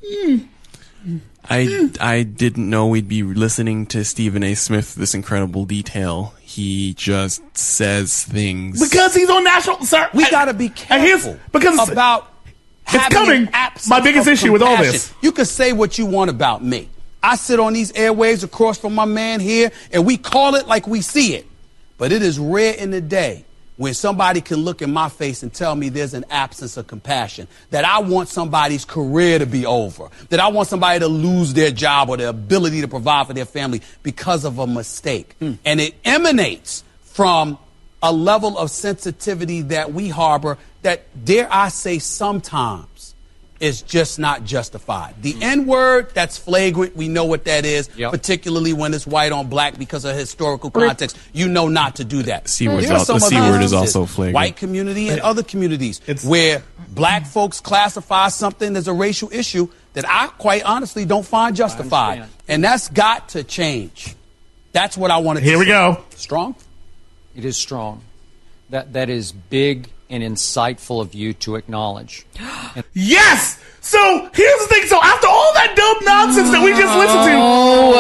[0.02, 0.48] you've
[1.50, 4.54] I I didn't know we'd be listening to Stephen A.
[4.54, 6.34] Smith this incredible detail.
[6.42, 9.86] He just says things because he's on national.
[9.86, 12.30] Sir, We and- got to be careful because about
[12.84, 13.50] having coming.
[13.88, 15.14] My biggest of issue with all this.
[15.22, 16.90] You can say what you want about me.
[17.24, 20.86] I sit on these airwaves across from my man here, and we call it like
[20.88, 21.46] we see it.
[21.98, 23.46] But it is rare in the day
[23.78, 27.48] when somebody can look in my face and tell me there's an absence of compassion,
[27.70, 31.70] that I want somebody's career to be over, that I want somebody to lose their
[31.70, 35.36] job or their ability to provide for their family because of a mistake.
[35.40, 35.54] Hmm.
[35.64, 37.60] And it emanates from
[38.02, 42.88] a level of sensitivity that we harbor that, dare I say, sometimes
[43.60, 45.16] is just not justified.
[45.22, 45.44] The hmm.
[45.44, 46.96] N word, that's flagrant.
[46.96, 48.12] We know what that is, Yep.
[48.12, 51.18] particularly when it's white on black because of historical context.
[51.34, 52.48] You know not to do that.
[52.48, 54.36] C word's There are al- some the C word is instances, also flagrant.
[54.36, 60.06] White community and other communities where black folks classify something as a racial issue that
[60.08, 62.26] I quite honestly don't find justified.
[62.48, 64.16] And that's got to change.
[64.72, 65.72] That's what I wanted to Here we say.
[65.72, 66.04] go.
[66.16, 66.56] Strong?
[67.36, 68.02] It is strong.
[68.70, 72.26] That that is big and insightful of you to acknowledge.
[72.94, 73.60] Yes.
[73.82, 74.84] So here's the thing.
[74.88, 77.36] So after all that dumb nonsense that we just listened to,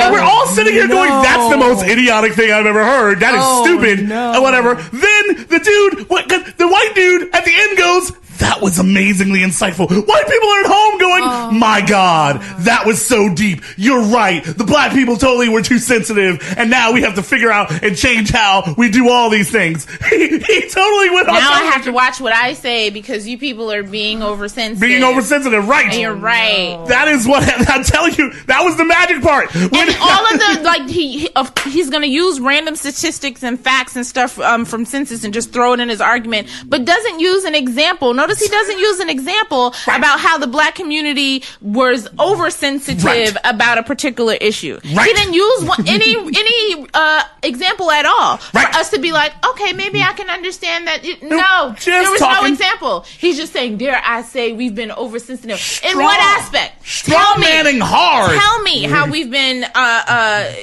[0.03, 3.21] and we're all sitting here going, "That's the most idiotic thing I've ever heard.
[3.21, 4.35] That is Oh, stupid," no.
[4.35, 4.75] or whatever.
[4.75, 8.11] Then the dude, what, the white dude, at the end goes.
[8.39, 9.89] That was amazingly insightful.
[9.89, 11.51] White people are at home going, Oh.
[11.51, 13.61] my God, that was so deep.
[13.77, 14.43] You're right.
[14.43, 16.41] The black people totally were too sensitive.
[16.57, 19.85] And now we have to figure out and change how we do all these things.
[20.07, 23.37] He, he totally went on now I have to watch what I say because you
[23.37, 24.79] people are being oversensitive.
[24.79, 25.67] being oversensitive.
[25.67, 25.87] Right.
[25.91, 26.83] And you're right.
[26.87, 28.31] That is what I'm telling you.
[28.45, 29.53] That was the magic part.
[29.53, 33.43] When- and all of the like he, he of, he's going to use random statistics
[33.43, 36.85] and facts and stuff um, from census and just throw it in his argument, but
[36.85, 38.13] doesn't use an example.
[38.27, 43.35] Notice he doesn't use an example about how the black community was oversensitive Right.
[43.43, 44.79] about a particular issue.
[44.93, 45.07] Right.
[45.07, 49.33] He didn't use one, any any uh, example at all for us to be like,
[49.45, 51.05] okay, maybe I can understand that.
[51.05, 53.05] It- no, there was no example.
[53.17, 56.85] He's just saying, dare I say, we've been oversensitive in what aspect?
[56.87, 57.41] strong Tell me.
[57.47, 58.37] manning hard.
[58.37, 60.53] Tell me how we've been uh, uh,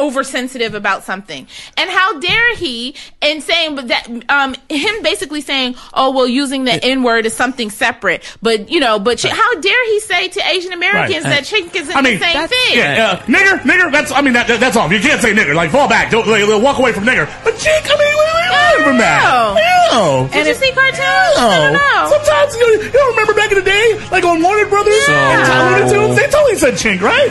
[0.00, 1.46] oversensitive about something,
[1.76, 2.94] and how dare he?
[3.22, 7.34] And saying but that um, him basically saying, "Oh well, using the N word is
[7.34, 11.42] something separate." But you know, but how dare he say to Asian Americans Right.
[11.42, 12.78] that chink isn't I mean, the same thing?
[12.78, 13.92] Yeah, uh, nigger, nigger.
[13.92, 14.90] That's I mean that, that- that's all.
[14.92, 15.54] You can't say nigger.
[15.54, 16.10] Like fall back.
[16.10, 17.28] Don't like, walk away from nigger.
[17.44, 19.20] But chick, I mean, wait, wait from that.
[19.92, 20.28] No.
[20.32, 21.36] Did you see cartoons?
[21.36, 22.10] Don't No.
[22.10, 25.88] Sometimes you, you don't remember back in the day, like on Warner Brothers So- and
[25.88, 27.30] Looney Tunes, they totally said chink, right?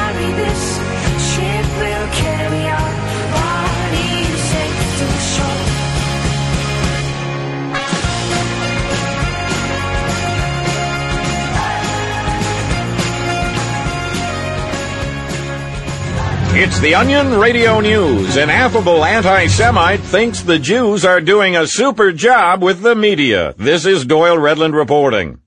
[16.53, 18.35] It's the Onion Radio News.
[18.35, 23.55] An affable anti-Semite thinks the Jews are doing a super job with the media.
[23.57, 25.39] This is Doyle Redland reporting.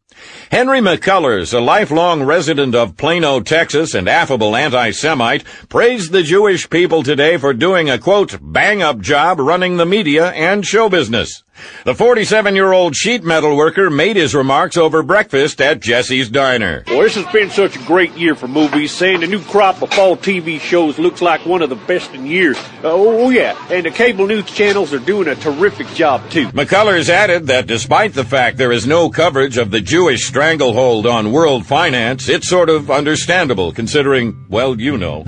[0.50, 7.02] Henry McCullers, a lifelong resident of Plano, Texas, and affable anti-Semite, praised the Jewish people
[7.02, 11.44] today for doing a quote, bang-up job running the media and show business.
[11.84, 16.82] The 47-year-old sheet metal worker made his remarks over breakfast at Jesse's Diner.
[16.86, 19.92] Well, this has been such a great year for movies, saying the new crop of
[19.92, 22.56] fall TV shows looks like one of the best in years.
[22.82, 26.48] Uh, oh, yeah, and the cable news channels are doing a terrific job, too.
[26.48, 31.32] McCullers added that despite the fact there is no coverage of the Jewish stranglehold on
[31.32, 35.24] world finance, it's sort of understandable considering, well, you know.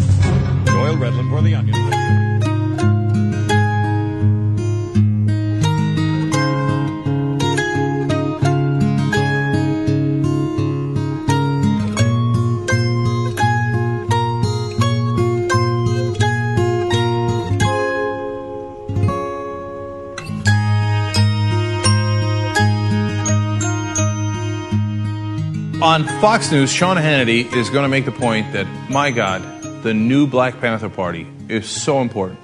[0.65, 2.16] Doyle Redland for The Onion.
[25.97, 29.41] On Fox News, Sean Hannity is going to make the point that, my God,
[29.83, 32.39] the new Black Panther Party is so important.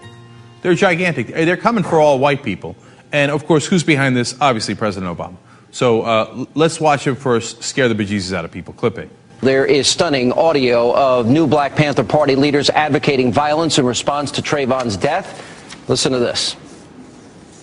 [0.62, 1.26] They're gigantic.
[1.26, 2.76] They're coming for all white people.
[3.12, 4.34] And of course, who's behind this?
[4.40, 5.36] Obviously, President Obama.
[5.70, 8.72] So uh, let's watch him first scare the bejesus out of people.
[8.72, 9.10] Clip it.
[9.42, 14.40] There is stunning audio of new Black Panther Party leaders advocating violence in response to
[14.40, 15.44] Trayvon's death.
[15.90, 16.56] Listen to this.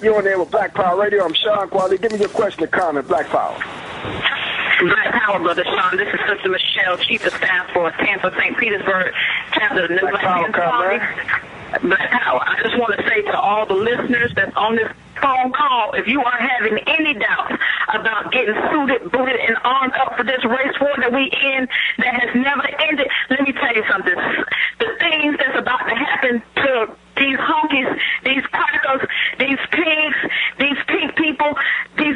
[0.03, 1.25] You're on there with Black Power Radio.
[1.25, 1.99] I'm Sean Qualley.
[1.99, 4.38] Give me your question or comment, Black Power.
[4.79, 5.97] Black Power, Brother Sean.
[5.97, 8.57] This is Sister Michelle, Chief of Staff for Tampa St.
[8.57, 9.13] Petersburg,
[9.51, 10.99] chapter of the Black Panther Party.
[11.83, 12.39] Black Power.
[12.47, 14.87] I just want to say to all the listeners that's on this
[15.21, 17.55] phone call, if you are having any doubts
[17.93, 21.67] about getting suited, booted, and armed up for this race war that we in
[21.97, 24.15] that has never ended, let me tell you something.
[24.79, 29.07] The things that's about to happen to these honkies, these crackers,
[29.37, 30.15] these pigs,
[30.57, 31.53] these pink people,
[31.97, 32.15] these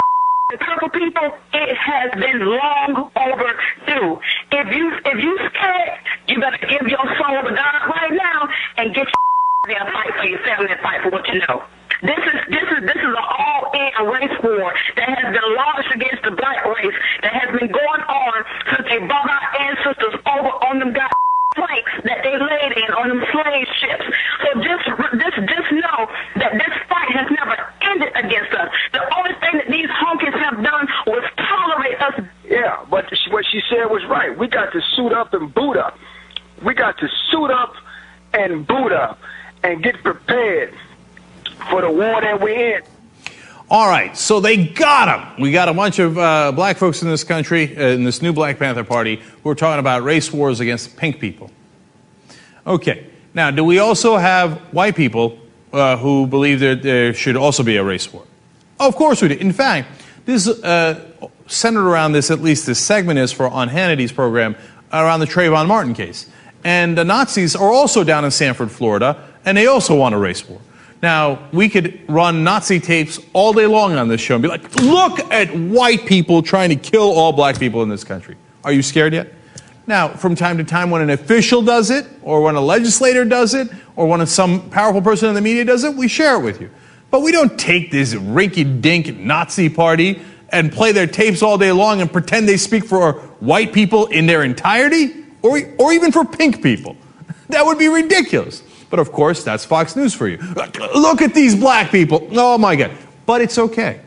[0.53, 4.19] the purple people, it has been long overdue.
[4.51, 8.47] If you if you scared, you better give your soul to God right now
[8.77, 11.63] and get your and fight for your family and fight for what you know.
[12.03, 16.19] This is this is this is an all-in race war that has been launched against
[16.27, 18.43] the black race that has been going on
[18.75, 21.15] since they brought our ancestors over on them god
[21.55, 24.03] planks that they laid in on them slave ships.
[24.43, 24.83] So just
[25.15, 25.99] just just know
[26.43, 27.55] that this fight has never
[27.87, 28.67] ended against us.
[28.91, 32.19] The only thing that these honkies have done was tolerate us.
[32.43, 34.35] Yeah, but what she said was right.
[34.35, 35.95] We got to suit up and boot up.
[36.67, 37.79] We got to suit up
[38.33, 39.19] and boot up
[39.63, 40.75] and get prepared
[41.69, 42.83] for the war that we're in.
[43.69, 45.41] All right, so they got him.
[45.41, 48.33] We got a bunch of uh, black folks in this country, uh, in this new
[48.33, 51.49] Black Panther Party, who are talking about race wars against pink people.
[52.67, 55.39] Okay, now, do we also have white people
[55.71, 58.23] uh, who believe that there should also be a race war?
[58.79, 59.35] Of course we do.
[59.35, 59.89] In fact,
[60.25, 61.03] this uh,
[61.47, 64.55] centered around this, at least this segment is for on Hannity's program,
[64.91, 66.29] around the Trayvon Martin case.
[66.63, 70.47] And the Nazis are also down in Sanford, Florida, and they also want a race
[70.47, 70.61] war.
[71.03, 74.73] Now, we could run Nazi tapes all day long on this show and be like,
[74.77, 78.37] look at white people trying to kill all black people in this country.
[78.63, 79.33] Are you scared yet?
[79.85, 83.53] Now, from time to time, when an official does it, or when a legislator does
[83.53, 86.61] it, or when some powerful person in the media does it, we share it with
[86.61, 86.71] you.
[87.11, 90.21] But we don't take this rinky dink Nazi party
[90.53, 94.25] and play their tapes all day long and pretend they speak for white people in
[94.25, 96.95] their entirety, or, or even for pink people.
[97.49, 98.63] That would be ridiculous.
[98.93, 100.37] But of course, that's Fox News for you.
[100.37, 102.27] Look at these black people.
[102.33, 102.91] Oh my God.
[103.25, 103.99] But it's okay.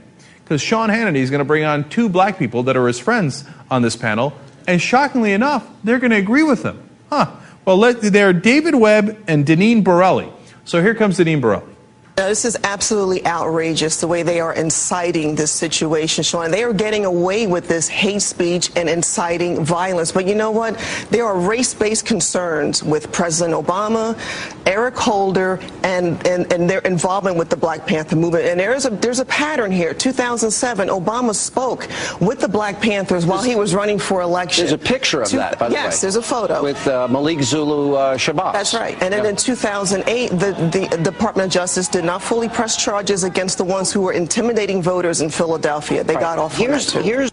[0.45, 3.43] Because Sean Hannity is going to bring on two black people that are his friends
[3.69, 4.33] on this panel.
[4.69, 6.89] And shockingly enough, they're going to agree with him.
[7.11, 7.33] Huh.
[7.65, 10.33] Well, let, they're David Webb and Deneen Borelli.
[10.65, 11.75] So here comes Deneen Borelli.
[12.17, 16.51] This is absolutely outrageous the way they are inciting this situation, Sean.
[16.51, 20.13] They are getting away with this hate speech and inciting violence.
[20.13, 20.79] But you know what?
[21.11, 24.19] There are race based concerns with President Obama,
[24.67, 28.47] Eric Holder, and, and, and their involvement with the Black Panther movement.
[28.47, 29.93] And there is a, there's a pattern here.
[29.93, 31.87] 2007, Obama spoke
[32.19, 34.63] with the Black Panthers while he was running for election.
[34.67, 35.83] There's a picture of Two- that, by the way.
[35.83, 36.63] yes, there's a photo.
[36.63, 38.55] With uh, Malik Zulu uh, Shabazz.
[38.55, 38.97] That's right.
[39.03, 43.59] And then in 2008, the, the Department of Justice did not fully press charges against
[43.59, 46.05] the ones who were intimidating voters in Philadelphia.
[46.05, 47.29] They got off on that too.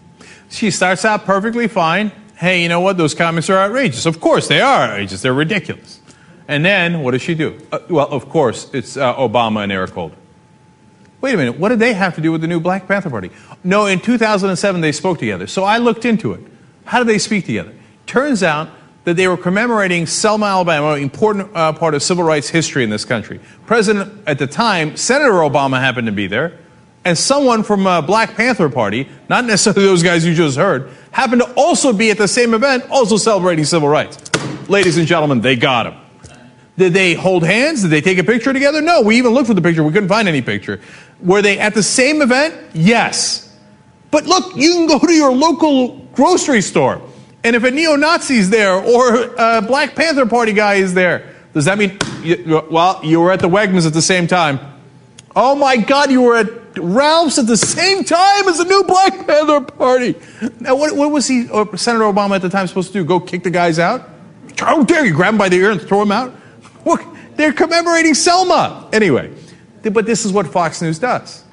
[0.50, 2.12] She starts out perfectly fine.
[2.36, 2.96] Hey, you know what?
[2.96, 4.06] Those comments are outrageous.
[4.06, 5.22] Of course they are outrageous.
[5.22, 6.00] They're ridiculous.
[6.46, 7.60] And then what does she do?
[7.72, 10.16] Uh, well, of course, it's uh, Obama and Eric Holder.
[11.20, 11.58] Wait a minute.
[11.58, 13.30] What did they have to do with the new Black Panther Party?
[13.62, 15.46] No, in 2007 they spoke together.
[15.46, 16.40] So I looked into it.
[16.84, 17.72] How did they speak together?
[18.04, 18.68] Turns out
[19.04, 22.90] that they were commemorating Selma, Alabama, an important uh, part of civil rights history in
[22.90, 23.40] this country.
[23.66, 26.58] President at the time, Senator Obama happened to be there,
[27.04, 31.42] and someone from uh, Black Panther Party, not necessarily those guys you just heard, happened
[31.42, 34.18] to also be at the same event, also celebrating civil rights.
[34.68, 35.94] Ladies and gentlemen, they got him.
[36.76, 37.82] Did they hold hands?
[37.82, 38.80] Did they take a picture together?
[38.80, 39.84] No, we even looked for the picture.
[39.84, 40.80] We couldn't find any picture.
[41.20, 42.54] Were they at the same event?
[42.74, 43.56] Yes.
[44.10, 47.00] But look, you can go to your local grocery store,
[47.44, 51.34] and if a neo Nazi is there or a Black Panther Party guy is there,
[51.52, 54.58] does that mean, you, well, you were at the Wegmans at the same time?
[55.36, 59.26] Oh my God, you were at Ralph's at the same time as the new Black
[59.26, 60.14] Panther Party.
[60.58, 63.04] Now, what, what was he, uh, Senator Obama at the time supposed to do?
[63.04, 64.08] Go kick the guys out?
[64.58, 66.34] How dare you grab him by the ear and throw him out?
[66.84, 67.04] Look,
[67.36, 68.88] they're commemorating Selma.
[68.92, 69.32] Anyway,
[69.82, 71.44] but this is what Fox News does.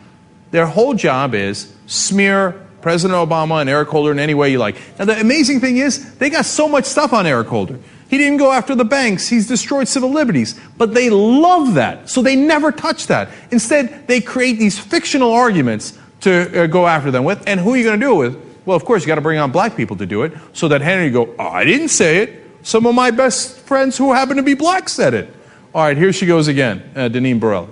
[0.52, 4.76] Their whole job is smear President Obama and Eric Holder in any way you like.
[4.98, 7.80] Now, the amazing thing is, they got so much stuff on Eric Holder.
[8.10, 9.30] He didn't go after the banks.
[9.30, 10.60] He's destroyed civil liberties.
[10.78, 12.10] But they love that.
[12.10, 13.30] So they never touch that.
[13.52, 17.42] Instead, they create these fictional arguments to uh, go after them with.
[17.48, 18.52] And who are you going to do it with?
[18.66, 20.82] Well, of course, you got to bring on black people to do it so that
[20.82, 22.46] Hannity go, oh, I didn't say it.
[22.64, 25.34] Some of my best friends who happen to be black said it.
[25.74, 27.70] All right, here she goes again, uh, Deneen Borelli.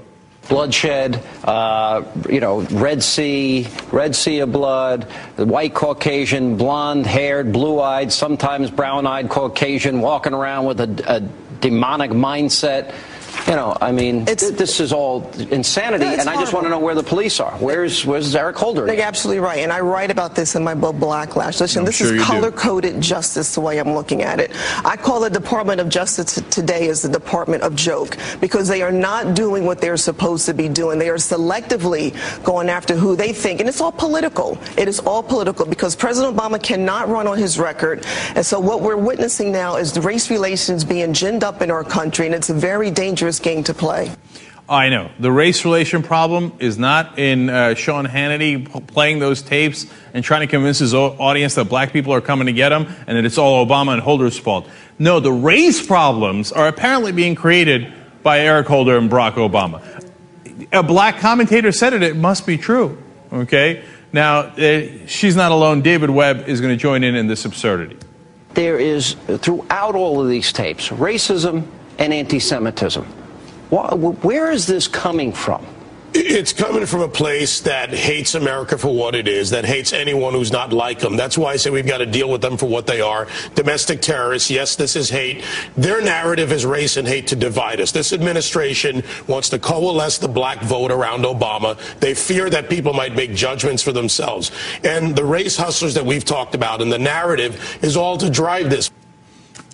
[0.50, 7.54] Bloodshed, uh, you know, Red Sea, Red Sea of blood, the white Caucasian, blonde haired,
[7.54, 11.20] blue eyed, sometimes brown eyed Caucasian walking around with a, a
[11.62, 12.94] demonic mindset.
[13.48, 16.66] You know, I mean, th- this is all insanity, No, it's and I just want
[16.66, 17.52] to know where the police are.
[17.54, 18.86] Where's Where's Eric Holder?
[18.92, 21.60] You're absolutely right, and I write about this in my book Blacklash.
[21.60, 24.52] Listen, I'm this sure is color-coded justice the way I'm looking at it.
[24.86, 28.92] I call the Department of Justice today as the Department of Joke because they are
[28.92, 31.00] not doing what they're supposed to be doing.
[31.00, 32.14] They are selectively
[32.44, 34.58] going after who they think, and it's all political.
[34.78, 38.06] It is all political because President Obama cannot run on his record,
[38.36, 41.84] and so what we're witnessing now is the race relations being ginned up in our
[41.84, 44.12] country, and it's a very dangerous game to play.
[44.70, 45.10] I know.
[45.20, 50.42] The race relation problem is not in uh, Sean Hannity playing those tapes and trying
[50.42, 53.40] to convince his audience that black people are coming to get him and that it's
[53.40, 54.70] all Obama and Holder's fault.
[55.00, 57.92] No, the race problems are apparently being created
[58.22, 59.82] by Eric Holder and Barack Obama.
[60.72, 63.02] A black commentator said it, it must be true.
[63.34, 63.84] Okay?
[64.14, 65.82] Now, uh, she's not alone.
[65.82, 67.98] David Webb is going to join in in this absurdity.
[68.54, 71.68] There is, throughout all of these tapes, racism
[72.00, 73.06] and anti Semitism.
[73.70, 75.66] Where is this coming from?
[76.12, 80.34] It's coming from a place that hates America for what it is, that hates anyone
[80.34, 81.16] who's not like them.
[81.16, 83.28] That's why I say we've got to deal with them for what they are.
[83.54, 85.46] Domestic terrorists, yes, this is hate.
[85.78, 87.92] Their narrative is race and hate to divide us.
[87.92, 91.78] This administration wants to coalesce the black vote around Obama.
[92.00, 94.52] They fear that people might make judgments for themselves.
[94.84, 98.72] And the race hustlers that we've talked about and the narrative is all to drive
[98.72, 98.90] this.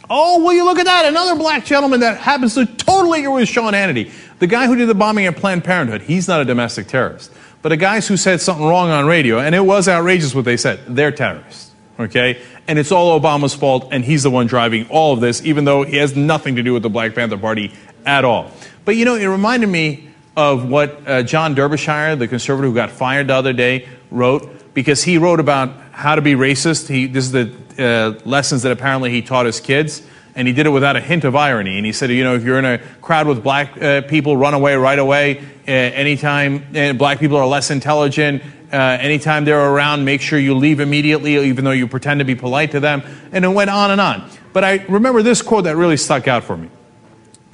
[0.09, 1.05] Oh, will you look at that?
[1.05, 4.11] Another black gentleman that happens to totally agree with Sean Hannity.
[4.39, 7.31] The guy who did the bombing at Planned Parenthood, he's not a domestic terrorist.
[7.61, 10.57] But the guys who said something wrong on radio, and it was outrageous what they
[10.57, 11.71] said, they're terrorists.
[11.99, 12.41] Okay?
[12.67, 15.83] And it's all Obama's fault, and he's the one driving all of this, even though
[15.83, 17.73] he has nothing to do with the Black Panther Party
[18.05, 18.51] at all.
[18.83, 22.91] But you know, it reminded me of what uh, John Derbyshire, the conservative who got
[22.91, 26.87] fired the other day, wrote, because he wrote about how to be racist.
[26.87, 30.03] He, this is the uh, lessons that apparently he taught his kids,
[30.35, 31.77] and he did it without a hint of irony.
[31.77, 34.53] And he said, you know, if you're in a crowd with black uh, people, run
[34.53, 35.39] away right away.
[35.67, 40.53] Uh, anytime uh, black people are less intelligent, uh, anytime they're around, make sure you
[40.53, 43.01] leave immediately, even though you pretend to be polite to them.
[43.31, 44.29] And it went on and on.
[44.51, 46.69] But I remember this quote that really stuck out for me.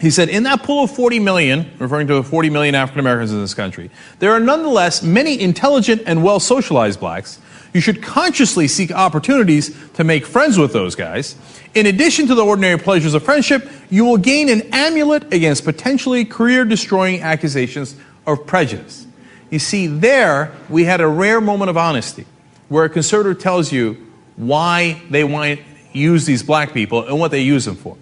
[0.02, 3.32] He said, in that pool of 40 million, referring to the 40 million African Americans
[3.32, 7.40] in this country, there are nonetheless many intelligent and well socialized blacks.
[7.72, 11.36] You should consciously seek opportunities to make friends with those guys.
[11.76, 16.26] In addition to the ordinary pleasures of friendship, you will gain an amulet against potentially
[16.26, 17.96] career destroying accusations
[18.26, 19.06] of prejudice.
[19.52, 22.26] You see, there we had a rare moment of honesty
[22.70, 27.30] where a conservative tells you why they want to use these black people and what
[27.30, 27.98] they use them for.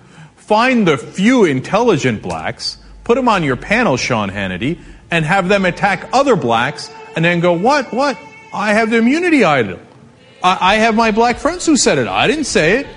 [0.50, 4.80] Find the few intelligent blacks, put them on your panel, Sean Hannity,
[5.12, 7.94] and have them attack other blacks, and then go, What?
[7.94, 8.18] What?
[8.52, 9.78] I have the immunity idol.
[10.42, 12.08] I, I have my black friends who said it.
[12.08, 12.88] I didn't say it.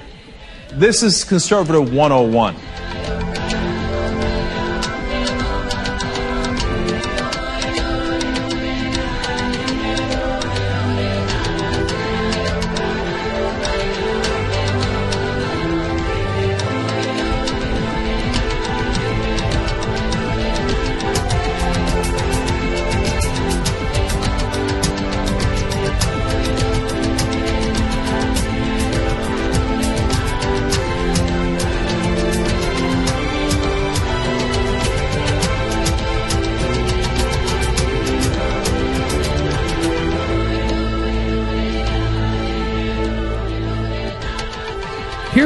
[0.73, 2.57] This is conservative 101.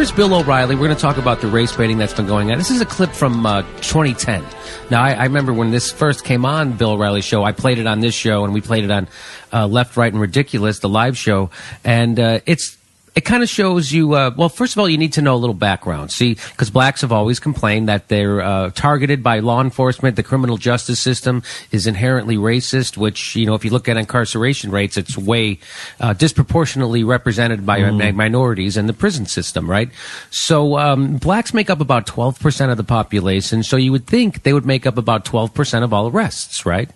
[0.07, 0.76] Here's Bill O'Reilly.
[0.76, 2.59] We're going to talk about the race baiting that's been going on.
[2.59, 4.44] This is a clip from uh, 2010.
[4.88, 7.42] Now, I, I remember when this first came on Bill O'Reilly's show.
[7.42, 9.09] I played it on this show, and we played it on
[9.52, 11.50] uh, Left, Right, and Ridiculous, the live show.
[11.82, 12.78] And uh, it's
[13.17, 14.12] it kind of shows you.
[14.14, 16.12] Uh, well, first of all, you need to know a little background.
[16.12, 20.17] See, because blacks have always complained that they're uh, targeted by law enforcement.
[20.17, 21.43] The criminal justice system
[21.73, 22.99] is inherently racist.
[22.99, 25.59] Which you know, if you look at incarceration rates, it's way
[25.99, 27.97] uh, disproportionately represented by Mm.
[27.99, 29.89] mi- minorities in the prison system, right?
[30.31, 33.62] So um, blacks make up about twelve percent of the population.
[33.62, 36.91] So you would think they would make up about twelve percent of all arrests, right?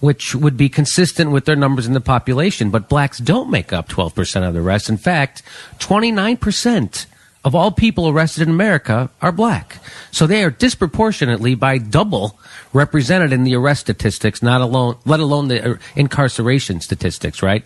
[0.00, 2.70] Which would be consistent with their numbers in the population.
[2.70, 4.88] But blacks don't make up twelve percent of the arrests.
[4.88, 5.42] In fact,
[5.78, 7.06] twenty nine percent
[7.44, 9.78] of all people arrested in America are black.
[10.10, 12.38] So they are disproportionately by double
[12.72, 17.64] represented in the arrest statistics, not alone, let alone the uh, incarceration statistics, right?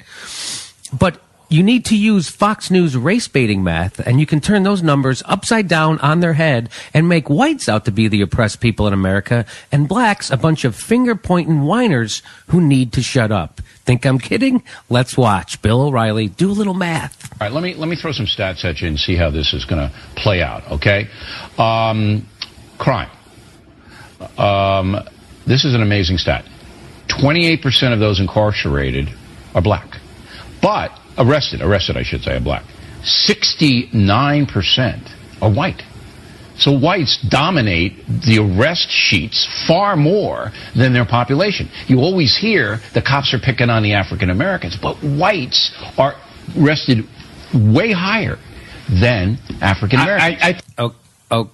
[0.96, 1.20] But
[1.52, 5.22] you need to use Fox News race baiting math, and you can turn those numbers
[5.26, 8.92] upside down on their head and make whites out to be the oppressed people in
[8.92, 13.60] America, and blacks a bunch of finger pointing whiners who need to shut up.
[13.84, 14.62] Think I'm kidding?
[14.88, 17.32] Let's watch Bill O'Reilly do a little math.
[17.32, 19.52] All right, let me let me throw some stats at you and see how this
[19.52, 20.70] is going to play out.
[20.70, 21.08] Okay,
[21.58, 22.26] um,
[22.78, 23.10] crime.
[24.38, 24.96] Um,
[25.46, 26.44] this is an amazing stat.
[27.08, 29.08] Twenty-eight percent of those incarcerated
[29.54, 29.98] are black,
[30.62, 32.64] but arrested, arrested, I should say, are black.
[33.02, 35.08] Sixty-nine percent
[35.40, 35.82] are white.
[36.56, 41.68] So whites dominate the arrest sheets far more than their population.
[41.88, 46.14] You always hear the cops are picking on the African Americans, but whites are
[46.56, 47.06] arrested
[47.54, 48.38] way higher
[48.88, 50.42] than African Americans.
[50.42, 50.60] I.
[50.78, 50.94] oh,
[51.30, 51.50] oh.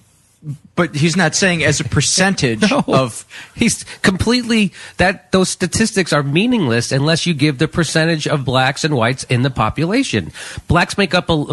[0.77, 3.25] But he's not saying as a percentage of.
[3.57, 8.95] He's completely that those statistics are meaningless unless you give the percentage of blacks and
[8.95, 10.31] whites in the population.
[10.69, 11.45] Blacks make up a,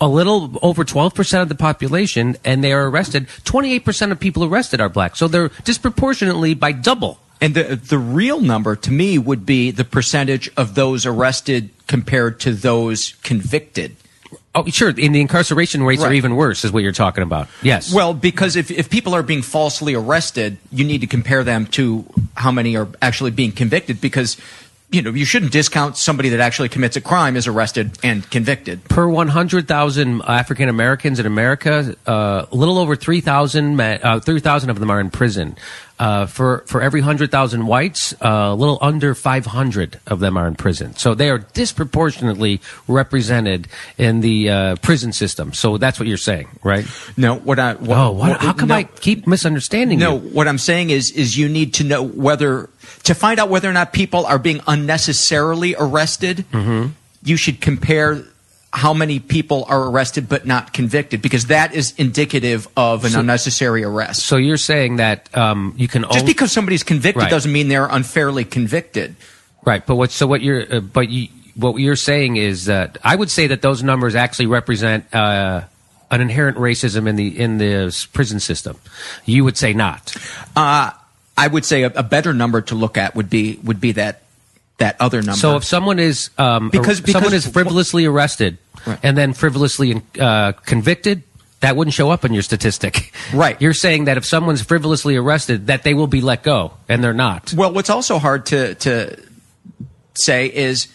[0.00, 3.26] a, little over twelve percent of the population, and they are arrested.
[3.44, 7.18] Twenty eight percent of people arrested are black, so they're disproportionately by double.
[7.40, 12.38] And the the real number to me would be the percentage of those arrested compared
[12.40, 13.96] to those convicted.
[14.54, 14.90] Oh, sure.
[14.90, 17.48] In the incarceration rates are even worse, is what you're talking about.
[17.62, 17.92] Yes.
[17.92, 22.04] Well, because if, if people are being falsely arrested, you need to compare them to
[22.34, 24.36] how many are actually being convicted because,
[24.90, 28.84] you know, you shouldn't discount somebody that actually commits a crime is arrested and convicted.
[28.84, 34.90] per 100,000 African Americans in America, uh, a little over 3,000 uh, 3,000 of them
[34.90, 35.56] are in prison.
[36.02, 40.56] Uh, for for every 100,000 whites, uh, a little under 500 of them are in
[40.56, 40.96] prison.
[40.96, 45.52] So they are disproportionately represented in the uh, prison system.
[45.52, 46.84] So that's what you're saying, right?
[47.16, 48.74] No, what I what, oh, what, what- how come no.
[48.74, 50.34] I keep misunderstanding No, you?
[50.34, 52.68] what I'm saying is is you need to know whether
[53.04, 56.44] to find out whether or not people are being unnecessarily arrested.
[56.50, 56.88] Mm-hmm.
[57.22, 58.24] You should compare
[58.72, 63.20] how many people are arrested but not convicted because that is indicative of an So-
[63.20, 64.24] unnecessary arrest.
[64.24, 67.30] So you're saying that um, you can Just only- because somebody's convicted Right.
[67.30, 69.14] doesn't mean they're unfairly convicted.
[69.64, 70.10] Right, but what?
[70.10, 70.64] So what you're?
[70.76, 74.46] Uh, but you, what you're saying is that I would say that those numbers actually
[74.46, 75.62] represent uh,
[76.10, 78.78] an inherent racism in the in the prison system.
[79.24, 80.16] You would say not.
[80.56, 80.90] Uh,
[81.36, 84.22] I would say a, a better number to look at would be would be that
[84.82, 85.38] that other number.
[85.38, 88.58] So if someone is um, Because- if someone is frivolously arrested
[89.02, 91.22] and then frivolously uh, convicted.
[91.60, 93.14] That wouldn't show up in your statistic.
[93.32, 93.54] Right.
[93.62, 97.14] You're saying that if someone's frivolously arrested, that they will be let go, and they're
[97.14, 97.54] not.
[97.54, 99.16] Well, what's also hard to to
[100.14, 100.88] say is,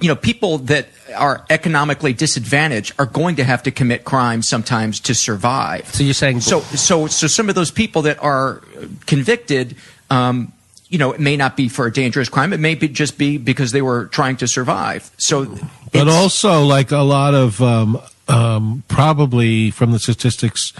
[0.00, 4.98] you know, people that are economically disadvantaged are going to have to commit crimes sometimes
[5.00, 5.94] to survive.
[5.94, 8.62] So you're saying so so so some of those people that are
[9.04, 9.76] convicted.
[10.08, 10.53] Um,
[10.94, 12.52] you know, it may not be for a dangerous crime.
[12.52, 15.10] It may be just be because they were trying to survive.
[15.18, 15.58] So,
[15.92, 20.72] But also, like a lot of um, um, probably from the statistics,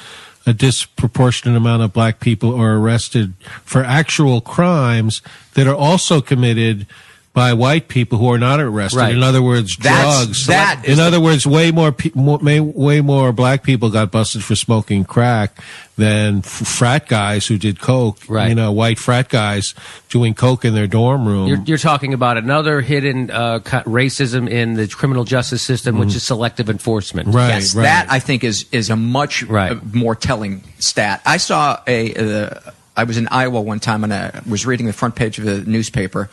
[0.46, 3.34] a disproportionate amount of black people are arrested
[3.64, 5.20] for actual crimes
[5.54, 6.86] that are also committed
[7.35, 8.97] by white people who are not arrested.
[9.01, 9.12] Right.
[9.14, 10.47] In other words, That's- drugs.
[10.47, 14.12] that In is other words, way more, pe- more may, way more black people got
[14.12, 15.59] busted for smoking crack
[15.97, 18.18] than f- frat guys who did coke.
[18.28, 18.51] Right.
[18.51, 19.74] You know, white frat guys
[20.11, 21.49] doing coke in their dorm room.
[21.49, 26.22] You're, you're talking about another hidden uh, racism in the criminal justice system, which is
[26.22, 27.35] selective enforcement.
[27.35, 27.49] Right.
[27.49, 31.20] yes, that I think is is a much uh, more telling stat.
[31.26, 32.14] I saw a.
[32.14, 32.61] Uh,
[32.97, 35.68] I was in Iowa one time and I was reading the front page of the
[35.68, 36.30] newspaper,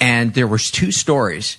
[0.00, 1.58] and there was two stories,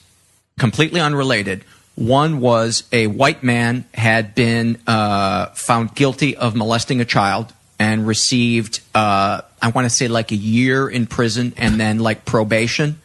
[0.59, 1.63] completely unrelated.
[1.95, 8.05] One was a white man had been uh, found guilty of molesting a child and
[8.07, 12.99] received, uh, I want to say, like a year in prison and then like probation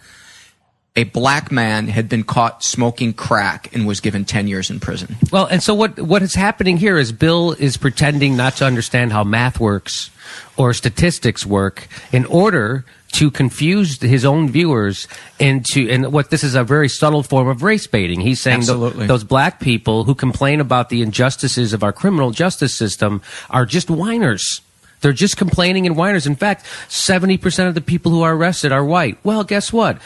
[0.94, 5.16] a black man had been caught smoking crack and was given 10 years in prison.
[5.30, 9.12] Well, and so what what is happening here is Bill is pretending not to understand
[9.12, 10.10] how math works
[10.56, 15.06] or statistics work in order to confuse his own viewers
[15.38, 18.20] into and what this is a very subtle form of race baiting.
[18.20, 19.06] He's saying Absolutely.
[19.06, 23.88] those black people who complain about the injustices of our criminal justice system are just
[23.88, 24.60] whiners.
[25.02, 26.26] They're just complaining and whiners.
[26.26, 29.18] In fact, 70% of the people who are arrested are white.
[29.24, 29.98] Well, guess what?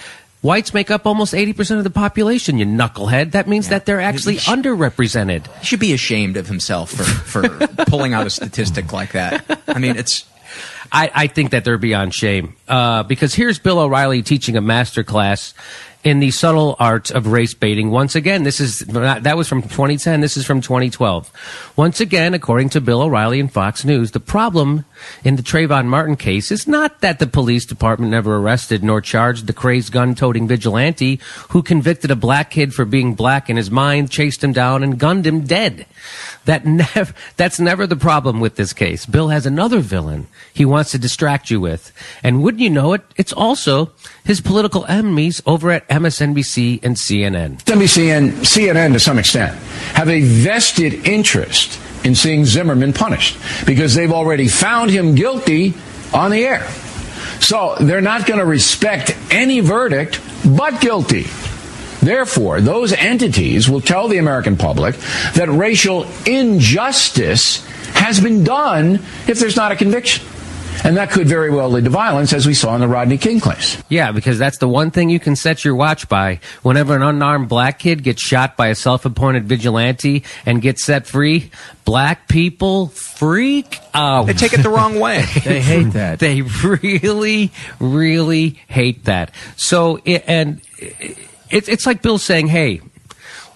[0.42, 3.32] Whites make up almost 80% of the population, you knucklehead.
[3.32, 5.46] That means that they're actually underrepresented.
[5.58, 7.02] He should be ashamed of himself for,
[7.48, 9.60] for pulling out a statistic like that.
[9.66, 10.24] I mean, it's.
[10.92, 12.54] I, I think that they're beyond shame.
[12.68, 15.54] uh, because here's Bill O'Reilly teaching a master class
[16.04, 17.90] in the subtle art of race baiting.
[17.90, 20.20] Once again, this is that was from 2010.
[20.20, 21.32] This is from 2012.
[21.74, 24.84] Once again, according to Bill O'Reilly and Fox News, the problem
[25.24, 29.46] in the Trayvon Martin case is not that the police department never arrested nor charged
[29.46, 31.20] the crazed gun-toting vigilante
[31.50, 34.98] who convicted a black kid for being black in his mind, chased him down, and
[34.98, 35.86] gunned him dead.
[36.44, 39.06] That never, that's never the problem with this case.
[39.06, 41.92] Bill has another villain he wants to distract you with.
[42.22, 43.92] And wouldn't you know it, it's also
[44.24, 47.62] his political enemies over at MSNBC and CNN.
[47.64, 49.56] MSNBC and CNN, to some extent,
[49.94, 55.74] have a vested interest in seeing Zimmerman punished because they've already found him guilty
[56.12, 56.68] on the air.
[57.40, 61.26] So they're not going to respect any verdict but guilty.
[62.00, 64.94] Therefore, those entities will tell the American public
[65.34, 70.24] that racial injustice has been done if there's not a conviction.
[70.84, 73.40] And that could very well lead to violence, as we saw in the Rodney King
[73.40, 73.82] case.
[73.88, 76.40] Yeah, because that's the one thing you can set your watch by.
[76.62, 81.50] Whenever an unarmed black kid gets shot by a self-appointed vigilante and gets set free,
[81.84, 84.26] black people freak out.
[84.26, 85.24] They take it the wrong way.
[85.44, 86.18] they hate that.
[86.18, 89.32] They really, really hate that.
[89.56, 92.80] So, and it, it's like Bill saying, "Hey."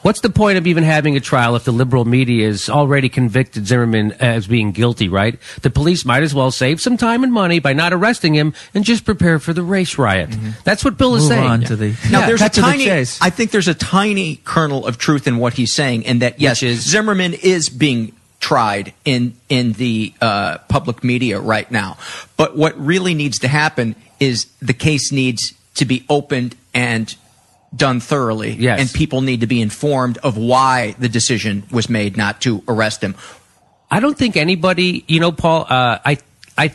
[0.03, 3.67] What's the point of even having a trial if the liberal media has already convicted
[3.67, 5.39] Zimmerman as being guilty, right?
[5.63, 8.85] The police might as well save some time and money by not arresting him and
[8.85, 10.31] just prepare for the race riot.
[10.65, 11.51] That's what Bill is Move saying.
[11.51, 12.91] on to the Now, there's a tiny.
[12.91, 16.61] I think there's a tiny kernel of truth in what he's saying, and that yes,
[16.61, 21.99] Zimmerman is being tried in in the uh, public media right now.
[22.37, 27.15] But what really needs to happen is the case needs to be opened and
[27.75, 28.81] done thoroughly, Yes.
[28.81, 33.03] and people need to be informed of why the decision was made not to arrest
[33.03, 33.15] him.
[33.91, 35.67] I don't think anybody, you know, Paul.
[35.69, 36.19] Uh, I,
[36.59, 36.73] I,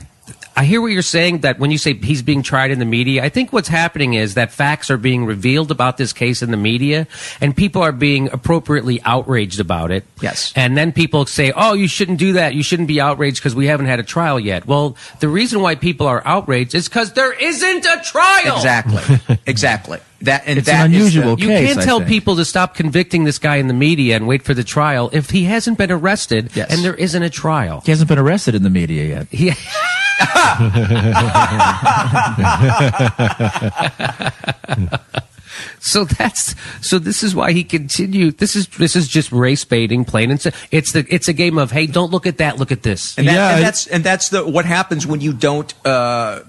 [0.57, 1.39] I hear what you're saying.
[1.39, 4.35] That when you say he's being tried in the media, I think what's happening is
[4.35, 7.07] that facts are being revealed about this case in the media,
[7.41, 10.05] and people are being appropriately outraged about it.
[10.21, 10.53] Yes.
[10.55, 12.53] And then people say, "Oh, you shouldn't do that.
[12.55, 15.75] You shouldn't be outraged because we haven't had a trial yet." Well, the reason why
[15.75, 18.55] people are outraged is because there isn't a trial.
[18.55, 19.99] Exactly, exactly.
[20.21, 23.25] That and It's that an is unusual the- You can't tell people to stop convicting
[23.25, 26.49] this guy in the media and wait for the trial if he hasn't been arrested
[26.57, 27.81] and there isn't a trial.
[27.85, 29.27] He hasn't been arrested in the media yet.
[29.29, 29.51] He,
[35.79, 36.99] so that's so.
[36.99, 38.37] This is why he continued.
[38.37, 40.59] This is this is just race baiting, plain and simple.
[40.71, 43.17] It's the it's a game of hey, don't look at that, look at this.
[43.17, 46.41] And, that, and that's and that's the what happens when you don't uh,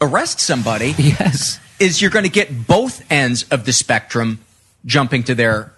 [0.00, 0.94] arrest somebody.
[1.20, 4.40] Yes, is you're going to get both ends of the spectrum
[4.84, 5.72] jumping to their con-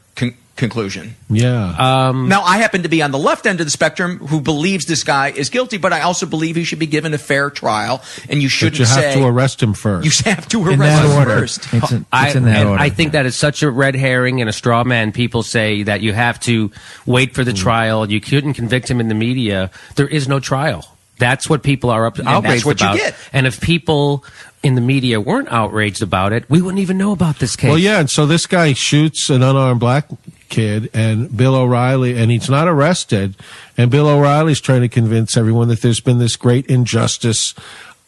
[0.62, 1.14] conclusion.
[1.28, 2.08] Yeah.
[2.08, 4.86] Um, now, I happen to be on the left end of the spectrum who believes
[4.86, 8.02] this guy is guilty, but I also believe he should be given a fair trial,
[8.28, 10.04] and you shouldn't But you have say to arrest him first.
[10.26, 12.04] you have to arrest him first.
[12.12, 15.12] I, and I think that is such a red herring and a straw man.
[15.12, 16.70] People say that you have to
[17.06, 18.10] wait for the trial.
[18.10, 19.70] You couldn't convict him in the media.
[19.96, 20.86] There is no trial.
[21.18, 22.96] That's what people are up, And that's outraged what you about.
[22.98, 23.14] get.
[23.32, 24.24] And if people
[24.64, 27.68] in the media weren't outraged about it, we wouldn't even know about this case.
[27.68, 30.08] Well, yeah, and so this guy shoots an unarmed black
[30.53, 33.34] kid, and Bill O'Reilly, and he's not arrested,
[33.76, 37.55] and Bill O'Reilly's trying to convince everyone that there's been this great injustice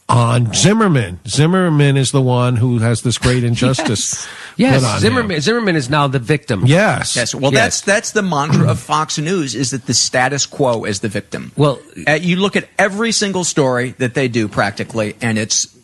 [0.06, 1.18] on Zimmerman.
[1.26, 4.28] Zimmerman is the one who has this great injustice.
[4.56, 5.00] Yes, put on him.
[5.00, 6.66] Zimmerman, Zimmerman is now the victim.
[6.66, 7.16] Yes.
[7.16, 7.34] Yes.
[7.34, 11.08] Well, that's that's the mantra of Fox News is that the status quo is the
[11.08, 11.52] victim.
[11.56, 15.74] Well, uh, you look at every single story that they do practically, and it's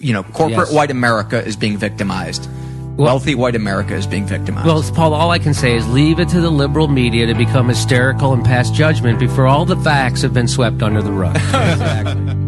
[0.00, 0.72] you know corporate Yes.
[0.74, 2.48] white America is being victimized.
[2.98, 4.66] Wealthy white America is being victimized.
[4.66, 7.68] Well, Paul, all I can say is leave it to the liberal media to become
[7.68, 11.38] hysterical and pass judgment before all the facts have been swept under the rug.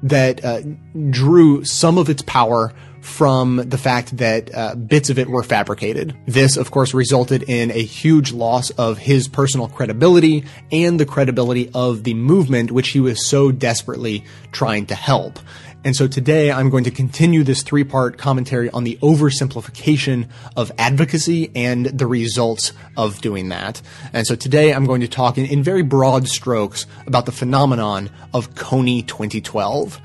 [0.03, 0.61] that uh,
[1.09, 2.73] drew some of its power
[3.05, 6.17] from the fact that uh, bits of it were fabricated.
[6.25, 11.69] This, of course, resulted in a huge loss of his personal credibility and the credibility
[11.75, 15.37] of the movement, which he was so desperately trying to help.
[15.85, 20.27] And so today I'm going to continue this three part commentary on the oversimplification
[20.57, 23.83] of advocacy and the results of doing that.
[24.11, 28.09] And so today I'm going to talk in, in very broad strokes about the phenomenon
[28.33, 30.01] of Kony 2012.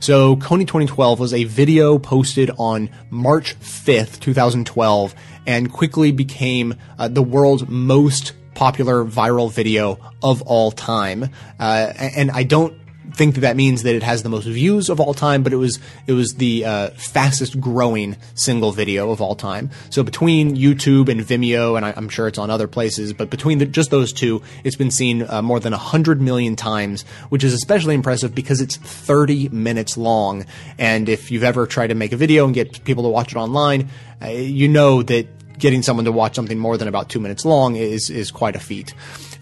[0.00, 5.14] So Kony 2012 was a video posted on March 5th, 2012,
[5.46, 11.24] and quickly became uh, the world's most popular viral video of all time.
[11.58, 12.72] Uh, and I don't
[13.20, 15.56] think that that means that it has the most views of all time, but it
[15.56, 19.68] was it was the uh, fastest growing single video of all time.
[19.90, 23.58] So between YouTube and Vimeo, and I, am sure it's on other places, but between
[23.58, 27.52] the, just those two, it's been seen uh, more than hundred million times, which is
[27.52, 30.46] especially impressive because it's 30 minutes long.
[30.78, 33.36] And if you've ever tried to make a video and get people to watch it
[33.36, 33.90] online,
[34.22, 37.76] uh, you know that getting someone to watch something more than about two minutes long
[37.76, 38.94] is is quite a feat.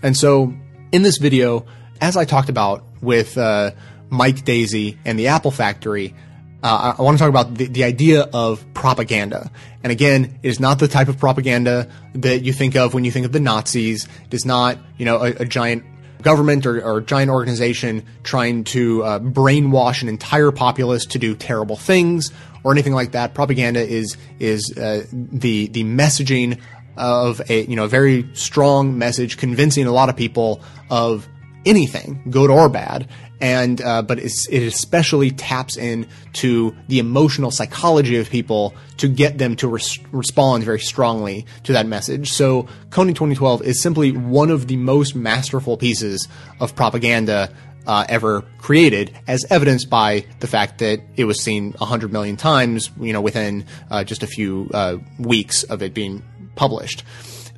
[0.02, 0.52] And so
[0.90, 1.64] in this video,
[2.00, 3.72] as I talked about with uh,
[4.10, 6.14] Mike Daisey and the Apple Factory,
[6.62, 9.50] uh, I want to talk about the, the idea of propaganda.
[9.82, 13.10] And again, it is not the type of propaganda that you think of when you
[13.10, 14.08] think of the Nazis.
[14.26, 15.84] It is not, you know, a, a giant
[16.22, 21.76] government or, or giant organization trying to uh, brainwash an entire populace to do terrible
[21.76, 22.32] things
[22.64, 23.34] or anything like that.
[23.34, 26.58] Propaganda is is uh, the the messaging
[26.96, 31.28] of a you know a very strong message, convincing a lot of people of
[31.64, 33.08] anything, good or bad.
[33.40, 39.54] And uh, but it especially taps into the emotional psychology of people to get them
[39.56, 42.32] to res- respond very strongly to that message.
[42.32, 46.26] So Kony 2012 is simply one of the most masterful pieces
[46.58, 47.54] of propaganda
[47.86, 52.90] uh, ever created, as evidenced by the fact that it was seen 100 million times,
[53.00, 56.22] you know, within uh, just a few uh, weeks of it being
[56.54, 57.02] published.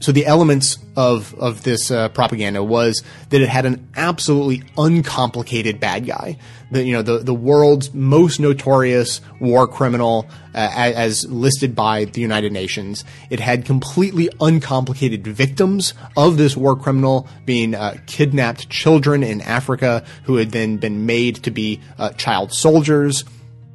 [0.00, 5.78] So the elements of of this uh, propaganda was that it had an absolutely uncomplicated
[5.78, 6.38] bad guy.
[6.70, 12.22] The you know the the world's most notorious war criminal uh, as listed by the
[12.22, 13.04] United Nations.
[13.28, 20.02] It had completely uncomplicated victims of this war criminal being uh, kidnapped children in Africa
[20.24, 23.24] who had then been made to be uh, child soldiers.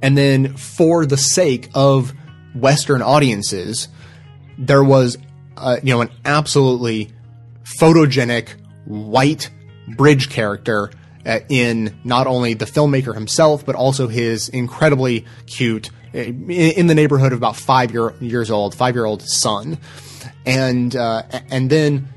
[0.01, 2.13] And then for the sake of
[2.55, 3.89] Western audiences,
[4.57, 5.17] there was
[5.57, 7.11] uh, you know, an absolutely
[7.63, 8.49] photogenic
[8.85, 9.49] white
[9.87, 10.91] bridge character
[11.25, 16.95] uh, in not only the filmmaker himself, but also his incredibly cute, uh, in the
[16.95, 19.77] neighborhood of about five year, years old, five year old son.
[20.45, 22.07] And, uh, and then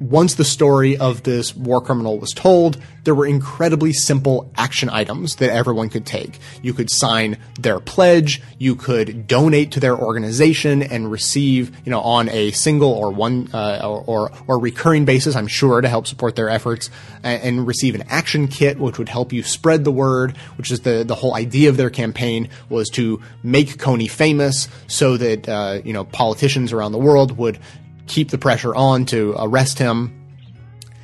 [0.00, 5.36] once the story of this war criminal was told, there were incredibly simple action items
[5.36, 6.38] that everyone could take.
[6.60, 12.00] You could sign their pledge, you could donate to their organization and receive, you know,
[12.00, 16.36] on a single or one uh, or, or recurring basis, I'm sure, to help support
[16.36, 16.90] their efforts,
[17.22, 20.36] and, receive an action kit which would help you spread the word.
[20.56, 25.16] Which is the the whole idea of their campaign was to make Kony famous, so
[25.16, 27.58] that uh, you know politicians around the world would
[28.06, 30.22] keep the pressure on to arrest him.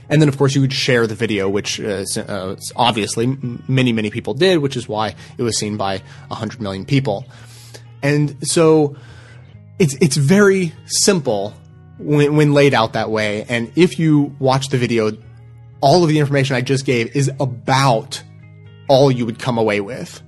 [0.08, 3.26] And then, of course, you would share the video, which uh, uh, obviously
[3.68, 7.24] many, many people did, which is why it was seen by 100 million people.
[8.02, 8.96] And so
[9.78, 11.54] it's, it's very simple
[11.98, 13.44] when, when laid out that way.
[13.48, 15.12] And if you watch the video,
[15.80, 18.22] all of the information I just gave is about
[18.88, 20.20] all you would come away with.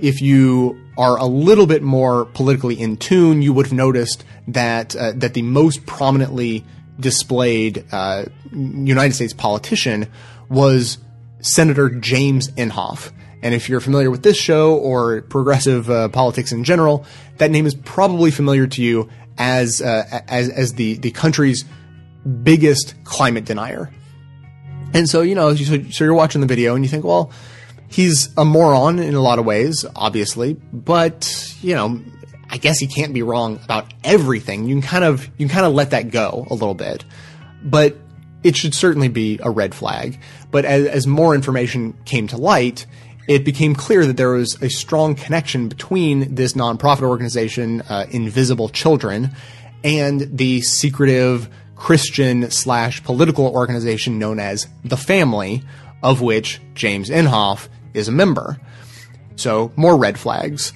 [0.00, 4.96] If you are a little bit more politically in tune, you would have noticed that
[4.96, 6.64] uh, that the most prominently
[6.98, 10.08] displayed uh, United States politician
[10.48, 10.98] was
[11.40, 13.12] Senator James Inhofe.
[13.40, 17.66] And if you're familiar with this show or progressive uh, politics in general, that name
[17.66, 21.64] is probably familiar to you as uh, as as the the country's
[22.42, 23.92] biggest climate denier.
[24.92, 27.30] And so you know, so you're watching the video and you think, well,
[27.88, 32.00] he's a moron in a lot of ways, obviously, but you know,
[32.50, 34.66] I guess he can't be wrong about everything.
[34.66, 37.04] You can kind of you can kind of let that go a little bit,
[37.62, 37.96] but
[38.42, 40.20] it should certainly be a red flag.
[40.50, 42.86] But as, as more information came to light,
[43.28, 48.68] it became clear that there was a strong connection between this nonprofit organization, uh, Invisible
[48.68, 49.32] Children,
[49.84, 55.62] and the secretive Christian slash political organization known as The Family,
[56.02, 58.58] of which James Inhofe is a member.
[59.36, 60.72] So more red flags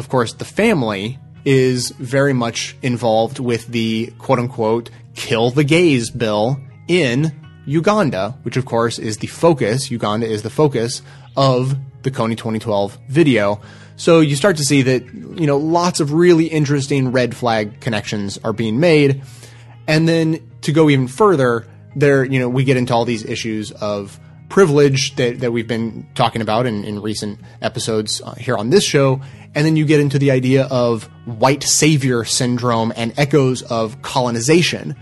[0.00, 6.08] of course, the family is very much involved with the quote unquote kill the gays
[6.10, 9.90] bill in Uganda, which of course is the focus.
[9.90, 11.02] Uganda is the focus
[11.36, 13.60] of the Kony 2012 video.
[13.96, 18.38] So you start to see that, you know, lots of really interesting red flag connections
[18.42, 19.22] are being made.
[19.86, 23.70] And then to go even further, there, you know, we get into all these issues
[23.72, 24.18] of
[24.50, 28.84] privilege that, that we've been talking about in, in recent episodes uh, here on this
[28.84, 29.22] show.
[29.54, 34.96] And then you get into the idea of white savior syndrome and echoes of colonization.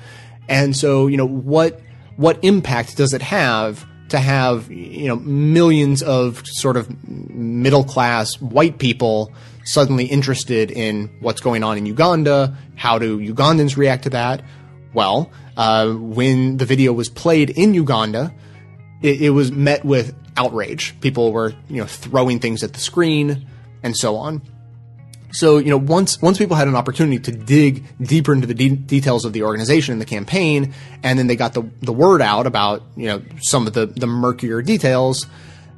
[0.49, 1.81] And so, you know, what,
[2.17, 8.41] what impact does it have to have, you know, millions of sort of middle class
[8.41, 9.33] white people
[9.65, 12.57] suddenly interested in what's going on in Uganda?
[12.77, 14.43] How do Ugandans react to that?
[14.95, 18.33] Well, uh, when the video was played in Uganda,
[19.03, 20.99] it, it was met with outrage.
[21.01, 23.47] People were, you know, throwing things at the screen
[23.83, 24.43] and so on.
[25.31, 28.71] So, you know, once, once people had an opportunity to dig deeper into the de-
[28.71, 30.73] details of the organization and the campaign,
[31.03, 34.07] and then they got the, the word out about, you know, some of the, the
[34.07, 35.27] murkier details,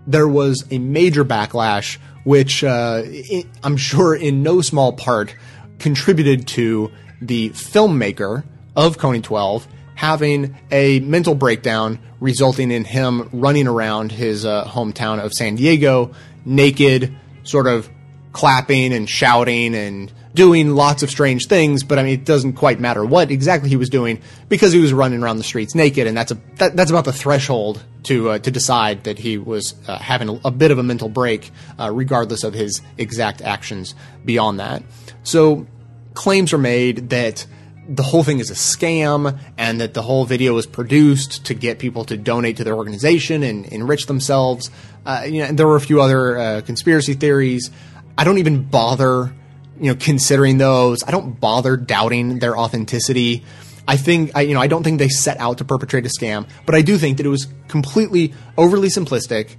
[0.06, 5.34] there was a major backlash, which, uh, i I'm sure in no small part
[5.78, 8.44] contributed to the filmmaker
[8.76, 9.66] of Kony 12
[10.00, 16.14] having a mental breakdown resulting in him running around his uh, hometown of San Diego
[16.46, 17.86] naked, sort of
[18.32, 22.80] clapping and shouting and doing lots of strange things, but I mean, it doesn't quite
[22.80, 26.16] matter what exactly he was doing because he was running around the streets naked, and
[26.16, 29.98] that's a that, that's about the threshold to uh, to decide that he was uh,
[29.98, 33.94] having a, a, bit of a mental break, uh, regardless of his exact actions
[34.24, 34.82] beyond that.
[35.24, 35.66] So,
[36.14, 37.44] claims are made that
[37.90, 41.80] the whole thing is a scam and that the whole video was produced to get
[41.80, 44.70] people to donate to their organization and enrich themselves.
[45.04, 47.68] Uh, you know, and there were a few other uh, conspiracy theories.
[48.16, 49.34] I don't even bother,
[49.80, 51.02] you know, considering those.
[51.02, 53.44] I don't bother doubting their authenticity.
[53.88, 56.48] I think, I, you know, I don't think they set out to perpetrate a scam,
[56.66, 59.56] but I do think that it was completely overly simplistic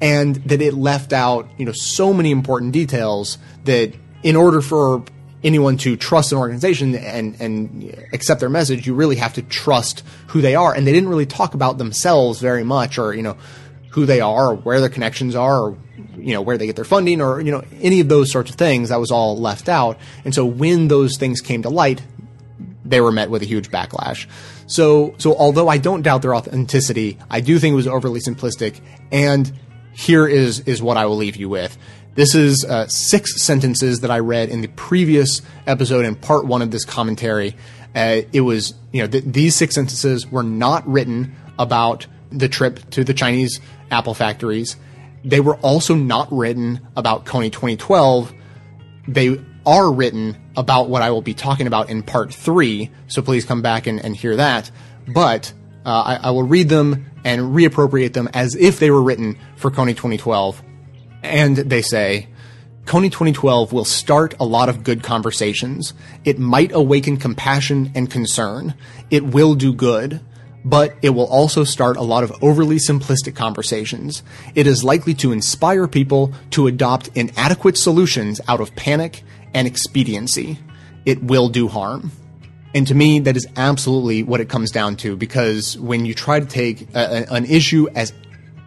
[0.00, 5.04] and that it left out, you know, so many important details that in order for
[5.44, 10.02] anyone to trust an organization and, and accept their message, you really have to trust
[10.28, 10.74] who they are.
[10.74, 13.36] And they didn't really talk about themselves very much or, you know,
[13.90, 15.78] who they are or where their connections are or,
[16.16, 18.56] you know, where they get their funding or, you know, any of those sorts of
[18.56, 18.88] things.
[18.88, 19.98] That was all left out.
[20.24, 22.02] And so when those things came to light,
[22.84, 24.26] they were met with a huge backlash.
[24.66, 28.80] So, so although I don't doubt their authenticity, I do think it was overly simplistic.
[29.12, 29.52] And
[29.92, 31.76] here is, is what I will leave you with.
[32.14, 36.62] This is uh, six sentences that I read in the previous episode in part one
[36.62, 37.56] of this commentary.
[37.92, 42.88] Uh, it was, you know, th- these six sentences were not written about the trip
[42.90, 43.60] to the Chinese
[43.90, 44.76] Apple factories.
[45.24, 48.32] They were also not written about Kony 2012.
[49.08, 52.92] They are written about what I will be talking about in part three.
[53.08, 54.70] So please come back and, and hear that.
[55.08, 55.52] But
[55.84, 59.72] uh, I, I will read them and reappropriate them as if they were written for
[59.72, 60.62] Kony 2012
[61.24, 62.28] and they say,
[62.84, 65.94] Kony 2012 will start a lot of good conversations.
[66.24, 68.74] It might awaken compassion and concern.
[69.10, 70.20] It will do good,
[70.66, 74.22] but it will also start a lot of overly simplistic conversations.
[74.54, 79.22] It is likely to inspire people to adopt inadequate solutions out of panic
[79.54, 80.58] and expediency.
[81.06, 82.12] It will do harm.
[82.74, 86.40] And to me, that is absolutely what it comes down to because when you try
[86.40, 88.12] to take a, an issue as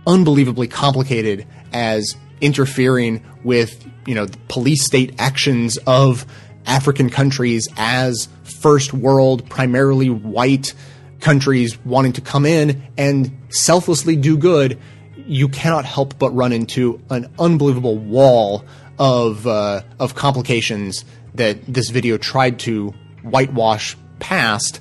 [0.08, 6.26] unbelievably complicated as interfering with you know police state actions of
[6.66, 10.74] African countries as first world, primarily white
[11.20, 14.80] countries wanting to come in and selflessly do good,
[15.16, 18.64] you cannot help but run into an unbelievable wall
[19.00, 24.80] of uh, of complications that this video tried to whitewash past,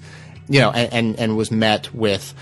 [0.48, 2.34] you know, and, and, and was met with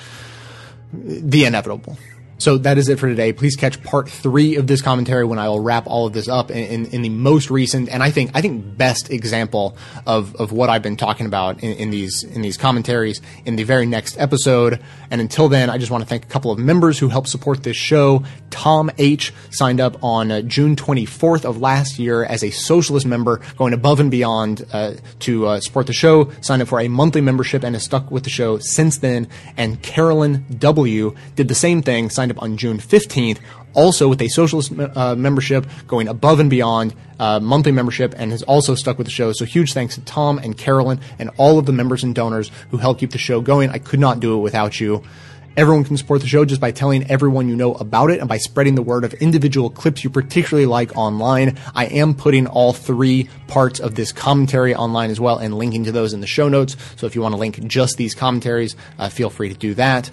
[0.92, 1.98] the inevitable.
[2.44, 3.32] So that is it for today.
[3.32, 6.50] Please catch part three of this commentary when I will wrap all of this up
[6.50, 10.52] in, in, in the most recent and I think I think best example of, of
[10.52, 14.18] what I've been talking about in, in, these in these commentaries in the very next
[14.18, 14.78] episode.
[15.10, 17.62] And until then, I just want to thank a couple of members who helped support
[17.62, 18.22] this show.
[18.50, 23.40] Tom H signed up on uh, June 24th of last year as a socialist member,
[23.56, 26.30] going above and beyond uh, to uh, support the show.
[26.42, 29.28] Signed up for a monthly membership and has stuck with the show since then.
[29.56, 32.10] And Carolyn W did the same thing.
[32.10, 33.38] Signed on June 15th,
[33.74, 38.42] also with a socialist uh, membership going above and beyond uh, monthly membership and has
[38.42, 39.32] also stuck with the show.
[39.32, 42.76] So huge thanks to Tom and Carolyn and all of the members and donors who
[42.76, 43.70] help keep the show going.
[43.70, 45.02] I could not do it without you.
[45.56, 48.38] Everyone can support the show just by telling everyone you know about it and by
[48.38, 51.56] spreading the word of individual clips you particularly like online.
[51.76, 55.92] I am putting all three parts of this commentary online as well and linking to
[55.92, 56.76] those in the show notes.
[56.96, 60.12] So if you want to link just these commentaries, uh, feel free to do that.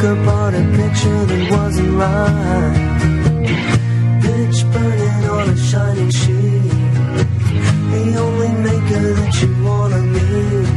[0.00, 2.74] Up upon a picture that wasn't right.
[4.22, 6.70] Bitch burning on a shining sheet.
[7.92, 10.68] The only maker that you wanna meet.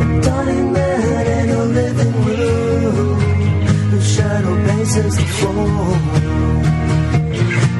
[0.00, 3.18] A dying man in a living room.
[3.90, 5.98] The shadow bases the floor.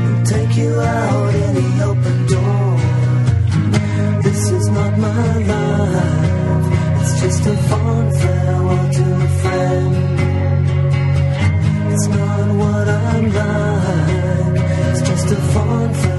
[0.04, 2.78] I'll take you out in the open door.
[4.24, 7.02] This is not my life.
[7.02, 8.43] It's just a fun fact.
[13.16, 16.13] It's just a fun.